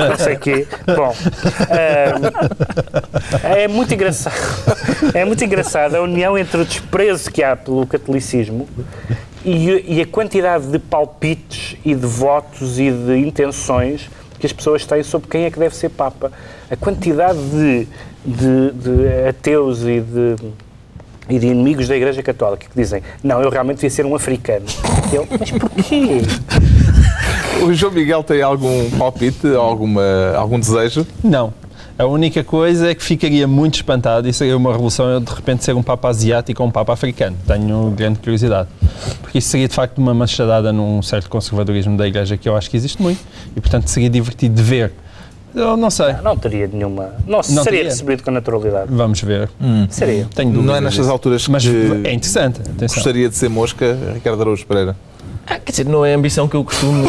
[0.08, 0.66] Não sei o quê.
[0.86, 1.14] Bom,
[1.70, 2.12] eh,
[3.62, 4.34] é muito engraçado.
[5.14, 8.68] É muito engraçado a união entre o desprezo que há pelo catolicismo
[9.48, 14.84] e, e a quantidade de palpites e de votos e de intenções que as pessoas
[14.84, 16.30] têm sobre quem é que deve ser Papa.
[16.70, 17.88] A quantidade de,
[18.24, 20.36] de, de ateus e de,
[21.28, 24.66] e de inimigos da Igreja Católica que dizem não, eu realmente devia ser um africano.
[25.12, 26.20] Eu, mas porquê?
[27.64, 30.02] O João Miguel tem algum palpite, alguma,
[30.36, 31.06] algum desejo?
[31.24, 31.52] Não.
[31.98, 35.64] A única coisa é que ficaria muito espantado e seria uma revolução eu de repente
[35.64, 37.36] ser um Papa asiático ou um Papa africano.
[37.44, 38.68] Tenho grande curiosidade.
[39.20, 42.70] Porque isso seria de facto uma machadada num certo conservadorismo da Igreja que eu acho
[42.70, 43.20] que existe muito
[43.56, 44.92] e portanto seria divertido de ver.
[45.52, 46.12] Eu não sei.
[46.22, 47.14] Não teria nenhuma.
[47.26, 47.84] Não, Não seria teria.
[47.84, 48.86] recebido com naturalidade.
[48.92, 49.50] Vamos ver.
[49.90, 50.26] Seria.
[50.34, 52.60] Tenho dúvidas Não é nestas alturas Mas que é interessante.
[52.60, 52.94] Atenção.
[52.94, 54.94] gostaria de ser mosca, Ricardo Araújo Pereira?
[55.50, 57.08] Ah, quer dizer, não é a ambição que eu costumo.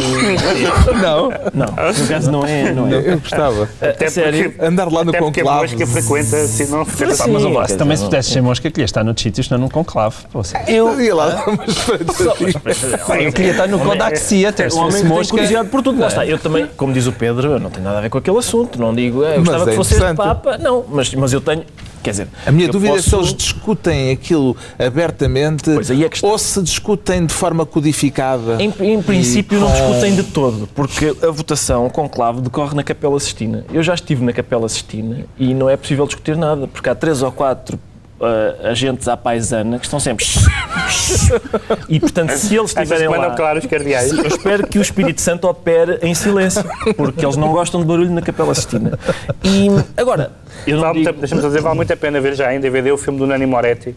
[1.02, 1.30] Não.
[1.52, 2.72] Não, no caso não é.
[2.72, 3.12] Não é.
[3.12, 3.68] Eu gostava.
[3.80, 4.54] A, a sério.
[4.60, 5.76] Andar lá no Até porque a conclave.
[5.76, 7.24] mosca frequenta, assim, não frequenta.
[7.24, 9.68] Sim, Mas o Vasco também se pudesse ser mosca, queria estar noutros sítios, não num
[9.68, 10.16] conclave.
[10.32, 10.58] Poxa.
[10.66, 13.26] Eu, Ia lá dar uma espreitadinha.
[13.26, 16.00] Eu queria estar no Kodak Theatre, o se homem fosse tem curiosidade por tudo.
[16.00, 16.26] Lá está.
[16.26, 18.80] Eu também, como diz o Pedro, eu não tenho nada a ver com aquele assunto.
[18.80, 20.00] Não digo, eu gostava é que fosse.
[20.14, 20.58] Papa.
[20.58, 21.64] Não, mas, mas eu tenho.
[22.02, 26.26] Quer dizer, A minha dúvida é se posso- eles discutem aquilo abertamente é está.
[26.26, 28.56] ou se discutem de forma codificada.
[28.62, 32.82] Em, em princípio E não discutem de todo, porque a votação, o conclave, decorre na
[32.82, 33.64] Capela Sistina.
[33.72, 37.22] Eu já estive na Capela Sistina e não é possível discutir nada, porque há três
[37.22, 37.78] ou quatro
[38.20, 40.24] ah, agentes à paisana que estão sempre...
[41.88, 43.34] e, portanto, se eles estiverem lá...
[43.56, 44.12] os cardeais?
[44.12, 46.64] Eu espero que o Espírito Santo opere em silêncio,
[46.96, 48.98] porque eles não gostam de barulho na Capela Sistina.
[49.42, 50.32] E, agora,
[50.66, 51.12] eu não Vale digo...
[51.12, 53.96] deixa-me dizer, vale muito a pena ver já em DVD o filme do Nani Moretti,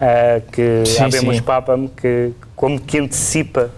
[0.00, 1.42] ah, que Sim, Habemos sim.
[1.42, 3.70] Papam, que como que antecipa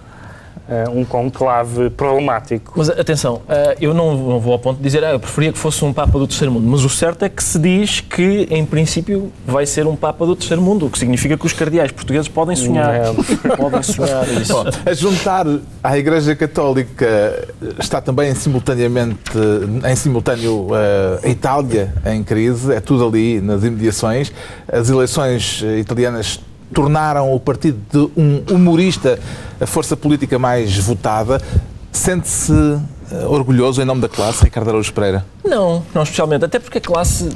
[0.92, 2.72] um conclave problemático.
[2.76, 5.58] Mas atenção, ah, eu não, não vou ao ponto de dizer ah, eu preferia que
[5.58, 8.64] fosse um Papa do Terceiro Mundo, mas o certo é que se diz que, em
[8.64, 12.28] princípio, vai ser um Papa do Terceiro Mundo, o que significa que os cardeais portugueses
[12.28, 12.90] podem sonhar.
[13.56, 14.52] Podem sonhar isso.
[14.52, 15.46] Bom, a juntar
[15.82, 17.48] à Igreja Católica
[17.78, 19.32] está também simultaneamente,
[19.88, 24.32] em simultâneo eh, a Itália em crise, é tudo ali nas imediações.
[24.70, 26.40] As eleições eh, italianas
[26.72, 29.18] tornaram o partido de um humorista
[29.60, 31.40] a força política mais votada.
[31.92, 35.24] Sente-se eh, orgulhoso em nome da classe, Ricardo Araújo Pereira?
[35.44, 37.28] Não, não especialmente, até porque a classe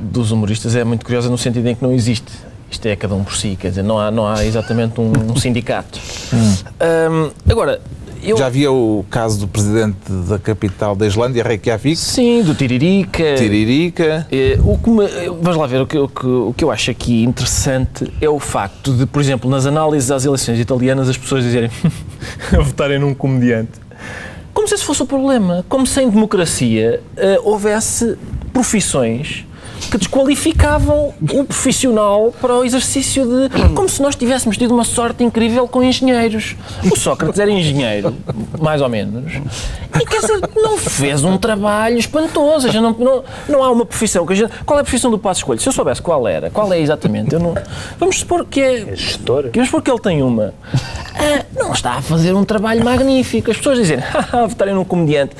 [0.00, 2.32] dos humoristas é muito curiosa no sentido em que não existe.
[2.70, 5.36] Isto é cada um por si, quer dizer, não há, não há exatamente um, um
[5.36, 5.98] sindicato.
[6.32, 7.80] Hum, agora,
[8.22, 8.36] eu...
[8.36, 9.96] Já havia o caso do presidente
[10.28, 13.34] da capital da Islândia, Reykjavik, Sim, do Tiririca.
[13.36, 14.26] Tiririca.
[14.30, 16.70] Eh, O que me, eh, vamos lá ver, o que, o, que, o que eu
[16.70, 21.16] acho aqui interessante é o facto de, por exemplo, nas análises às eleições italianas, as
[21.16, 21.70] pessoas dizerem
[22.52, 23.72] a votarem num comediante.
[24.52, 25.64] Como se esse fosse o problema.
[25.68, 28.16] Como se em democracia eh, houvesse
[28.52, 29.46] profissões
[29.90, 33.74] que desqualificavam o profissional para o exercício de.
[33.74, 36.56] Como se nós tivéssemos tido uma sorte incrível com engenheiros.
[36.90, 38.14] O Sócrates era engenheiro,
[38.60, 39.32] mais ou menos,
[39.94, 42.48] e quer dizer, não fez um trabalho espantoso.
[42.48, 44.26] Ou seja, não, não, não há uma profissão.
[44.26, 45.60] Que a gente, qual é a profissão do Passo Escolho?
[45.60, 47.54] Se eu soubesse qual era, qual é exatamente, eu não.
[47.98, 48.96] Vamos supor que é.
[48.96, 49.50] Gestor.
[49.52, 50.54] Vamos supor que ele tem uma.
[51.14, 53.50] Ah, não está a fazer um trabalho magnífico.
[53.50, 55.34] As pessoas dizem, haha, votarem num comediante.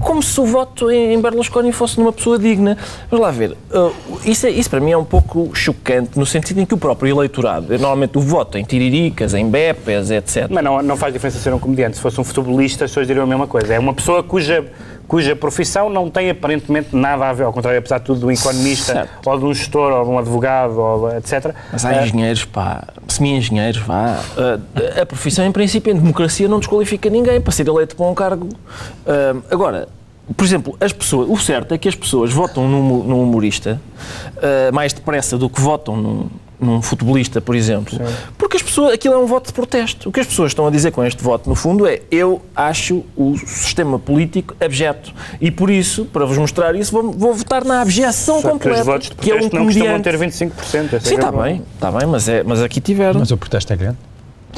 [0.00, 2.76] Como se o voto em Berlusconi fosse numa pessoa digna.
[3.10, 3.56] Vamos lá ver.
[3.70, 3.92] Uh,
[4.24, 7.14] isso, é- isso para mim é um pouco chocante, no sentido em que o próprio
[7.14, 10.46] eleitorado, normalmente o voto em tiriricas, em bepes, etc.
[10.50, 11.96] Mas não, não faz diferença ser um comediante.
[11.96, 13.74] Se fosse um futebolista, as pessoas diriam a mesma coisa.
[13.74, 14.64] É uma pessoa cuja,
[15.10, 18.30] cuja profissão não tem aparentemente nada a ver, ao contrário, apesar de tudo, de um
[18.30, 19.28] economista, Certo.
[19.28, 21.52] ou de um gestor, ou de um advogado, ou, etc.
[21.72, 24.20] Mas há Ah, engenheiros, pá, semi-engenheiros, vá.
[24.36, 28.14] Uh, a profissão, em princípio, em democracia, não desqualifica ninguém para ser eleito para um
[28.14, 28.46] cargo.
[28.46, 29.88] Uh, agora,
[30.36, 33.80] por exemplo, as pessoas, o certo é que as pessoas votam num, num humorista
[34.36, 36.26] uh, mais depressa do que votam num,
[36.60, 37.98] num futebolista, por exemplo.
[38.36, 40.08] Porque as pessoas, aquilo é um voto de protesto.
[40.08, 43.04] O que as pessoas estão a dizer com este voto, no fundo, é eu acho
[43.16, 45.12] o sistema político abjeto.
[45.40, 48.80] E por isso, para vos mostrar isso, vou, vou votar na abjeção Só que completa.
[48.80, 50.32] os votos de que é um protesto não costumam comediante.
[50.42, 50.84] ter 25%.
[50.84, 53.20] esse é Sim, que é está bem, está bem, mas, é, mas aqui tiveram.
[53.20, 53.96] Mas o protesto é grande.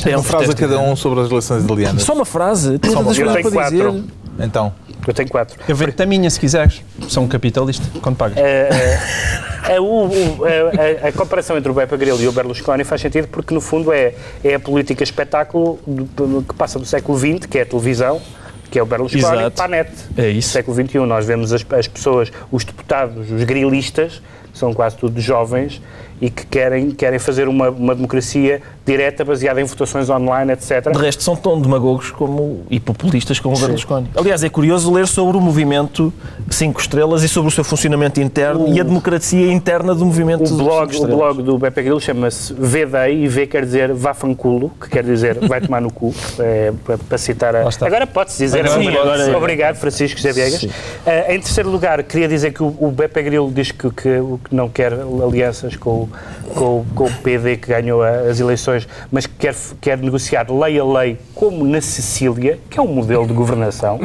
[0.04, 2.02] é Uma frase a cada um sobre as eleições italianas.
[2.02, 3.22] Só uma frase, tem uma frase.
[3.22, 3.84] coisas Eu para tenho dizer.
[3.84, 4.04] quatro.
[4.40, 4.72] Então,
[5.06, 5.58] Eu tenho 4.
[5.68, 6.82] Eu vendo a minha se quiseres.
[7.08, 7.84] Sou um capitalista.
[8.00, 8.38] Quando pagas?
[9.64, 13.00] A, o- o- a- a- a comparação entre o Beppe Grillo e o Berlusconi faz
[13.00, 17.46] sentido porque, no fundo, é, é a política espetáculo do- que passa do século XX,
[17.46, 18.20] que é a televisão,
[18.70, 19.50] que é o Berlusconi, Exato.
[19.56, 19.90] para a net.
[20.16, 20.50] É isso.
[20.50, 24.20] Século XXI, nós vemos as, as pessoas, os deputados, os grilistas,
[24.54, 25.80] são quase todos jovens,
[26.22, 30.92] e que querem, querem fazer uma, uma democracia direta, baseada em votações online, etc.
[30.92, 34.08] De resto, são tão demagogos como, e populistas como o Berlusconi.
[34.16, 36.12] Aliás, é curioso ler sobre o movimento
[36.48, 40.44] 5 Estrelas e sobre o seu funcionamento interno O- e a democracia interna do movimento
[40.44, 44.14] O Cinco blog, o blog do Beppe Grillo chama-se VDEI e V quer dizer vá
[44.14, 47.62] fanculo, que quer dizer vai tomar no cu, é, para, para citar a...
[47.80, 50.68] Agora pode-se dizer Agora sim, agora- Obrigado, Francisco José Viegas.
[51.04, 54.08] Ah, em terceiro lugar, queria dizer que o, o Beppe Grillo diz que, que,
[54.48, 56.08] que não quer alianças com, o-
[56.54, 60.46] com, o- com o PD que ganhou a- as eleições, mas que quer, quer negociar
[60.50, 64.00] lei a lei, como na Sicília, que é um modelo de governação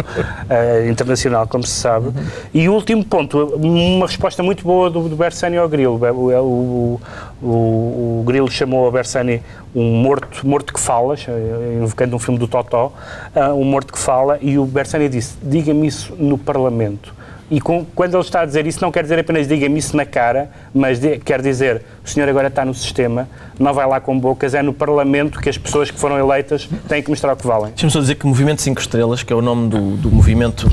[0.49, 2.10] ah, internacional, como se sabe.
[2.53, 5.99] E o último ponto, uma resposta muito boa do, do Bersani ao Grillo.
[6.14, 7.01] O, o,
[7.41, 9.41] o, o Grillo chamou ao Bersani
[9.76, 12.91] um morto, morto que fala, eh, invocando um filme do Totó,
[13.36, 17.14] ah, um morto que fala, e o Bersani disse, diga-me isso no Parlamento.
[17.49, 20.05] E com- quando ele está a dizer isso, não quer dizer apenas diga-me isso na
[20.05, 23.27] cara, mas de- quer dizer o senhor agora está no sistema,
[23.57, 27.01] não vai lá com bocas, é no Parlamento que as pessoas que foram eleitas têm
[27.01, 27.69] que mostrar o que valem.
[27.69, 30.67] Deixa-me só dizer que o Movimento 5 Estrelas, que é o nome do, do movimento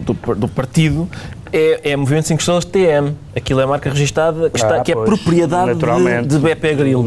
[0.00, 1.08] do, do partido,
[1.56, 3.14] é, é Movimento 5 Estrelas TM.
[3.36, 5.78] Aquilo é a marca registada que, está, Ah, que é pois, propriedade de,
[6.26, 6.38] de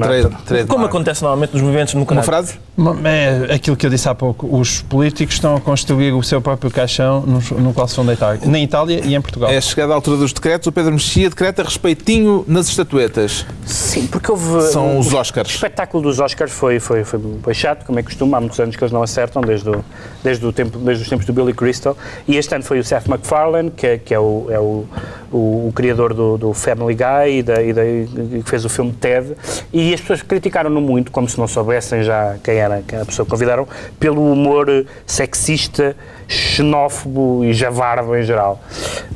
[0.02, 2.58] trade, trade Como acontece normalmente nos movimentos Uma democráticos.
[2.78, 3.48] frase?
[3.50, 4.48] É aquilo que eu disse há pouco.
[4.58, 8.38] Os políticos estão a construir o seu próprio caixão no, no qual se vão deitar.
[8.46, 9.50] Na Itália e em Portugal.
[9.50, 10.68] É chegada a altura dos decretos.
[10.68, 13.46] O Pedro Mexia decreta respeitinho nas estatuetas.
[13.66, 14.62] Sim, porque houve...
[14.72, 15.50] São o- os O Oscars.
[15.50, 18.84] espetáculo dos Oscars foi, foi, foi, foi chato, como é costume, há muitos anos que
[18.84, 19.84] eles não acertam, desde, o,
[20.24, 21.98] desde, o tempo, desde os tempos do Billy Crystal.
[22.28, 24.86] E este ano foi o Seth MacFarlane, que, é- que é, o, é o,
[25.32, 28.92] o, o criador do, do Family Guy e, da, e, da, e fez o filme
[28.94, 29.36] Ted.
[29.74, 33.26] E as pessoas criticaram-no muito, como se não soubessem já quem era quem a pessoa
[33.26, 33.68] que convidaram,
[34.00, 35.96] pelo humor sexista,
[36.28, 38.62] xenófobo e javardo em geral.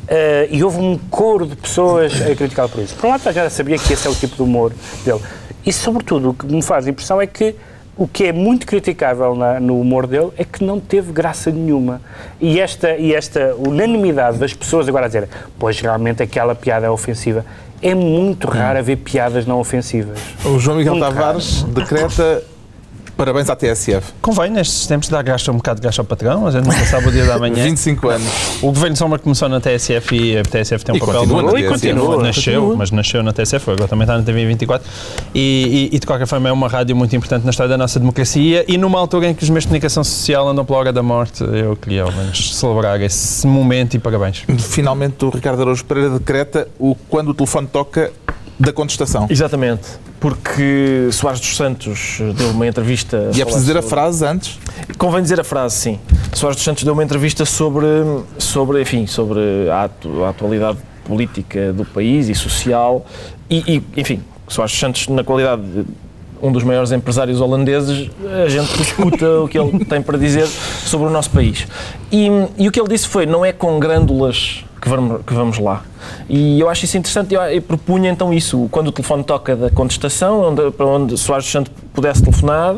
[0.07, 2.95] Eh, e houve um coro de pessoas a criticá-lo por isso.
[2.95, 4.73] Por um lado, já sabia que esse é o tipo de humor
[5.05, 5.21] dele.
[5.65, 7.55] E, sobretudo, o que me faz impressão é que
[8.01, 12.01] o que é muito criticável na- no humor dele é que não teve graça nenhuma.
[12.39, 15.29] E esta, e esta unanimidade das pessoas agora a dizer
[15.59, 17.45] pois realmente aquela piada é ofensiva.
[17.79, 20.17] É muito raro haver piadas não ofensivas.
[20.43, 22.43] O João Miguel Muito Tavares decreta
[23.21, 24.13] parabéns à TSF.
[24.19, 27.07] Convém nestes tempos dar graxa um bocado de graxa ao patrão, a gente nunca sabe
[27.07, 27.53] o dia da manhã.
[27.69, 28.27] 25 anos.
[28.63, 31.57] O governo Sombra começou na TSF e a TSF tem um E papel continua muito-
[31.59, 32.75] E continua, Nasceu, continua.
[32.77, 34.89] mas nasceu na TSF, agora também está na TV 24.
[35.35, 37.99] E, e, e, de qualquer forma é uma rádio muito importante na história da nossa
[37.99, 41.03] democracia e numa altura em que os meios de comunicação social andam pela hora da
[41.03, 44.43] morte, eu queria ao menos celebrar esse momento e parabéns.
[44.57, 48.11] Finalmente, o Ricardo Araújo Pereira decreta o quando o telefone toca
[48.61, 49.27] da contestação.
[49.29, 49.81] Exatamente.
[50.19, 53.29] Porque Soares dos Santos deu uma entrevista.
[53.33, 54.59] E é preciso dizer a sobre- frase antes.
[54.97, 55.99] Convém dizer a frase, sim.
[56.33, 57.87] Soares dos Santos deu uma entrevista sobre,
[58.37, 59.39] sobre enfim, sobre
[59.71, 59.89] a,
[60.25, 63.05] a atualidade política do país e social.
[63.49, 65.85] E, e, enfim, Soares dos Santos, na qualidade de
[66.41, 68.09] um dos maiores empresários holandeses,
[68.45, 71.67] a gente escuta o que ele tem para dizer sobre o nosso país.
[72.11, 72.27] E,
[72.57, 75.83] e o que ele disse foi: não é com grândulas que vamos, que vamos lá.
[76.27, 77.33] E eu acho isso interessante.
[77.35, 81.45] Eu, eu propunha então isso, quando o telefone toca da contestação, onde, para onde Soares
[81.45, 82.75] Santos pudesse telefonar.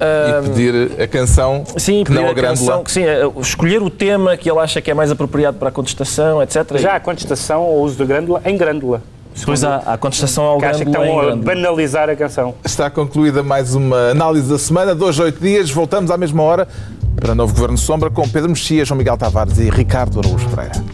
[0.00, 2.84] ah, E pedir a canção Sim, que pedir não a a canção, grândula.
[2.84, 5.72] que sim, eh, escolher o tema que ele acha que é mais apropriado para a
[5.72, 6.78] contestação, etc.
[6.78, 9.02] Já a contestação ao uso da grândula em grândula.
[9.36, 12.54] Depois há a contestação ao Que acha que estão a banalizar a canção.
[12.64, 15.70] Está concluída mais uma análise da semana, dois, oito dias.
[15.70, 16.68] Voltamos à mesma hora
[17.16, 20.93] para novo Governo Sombra com Pedro Mexia, João Miguel Tavares e Ricardo Araújo Pereira.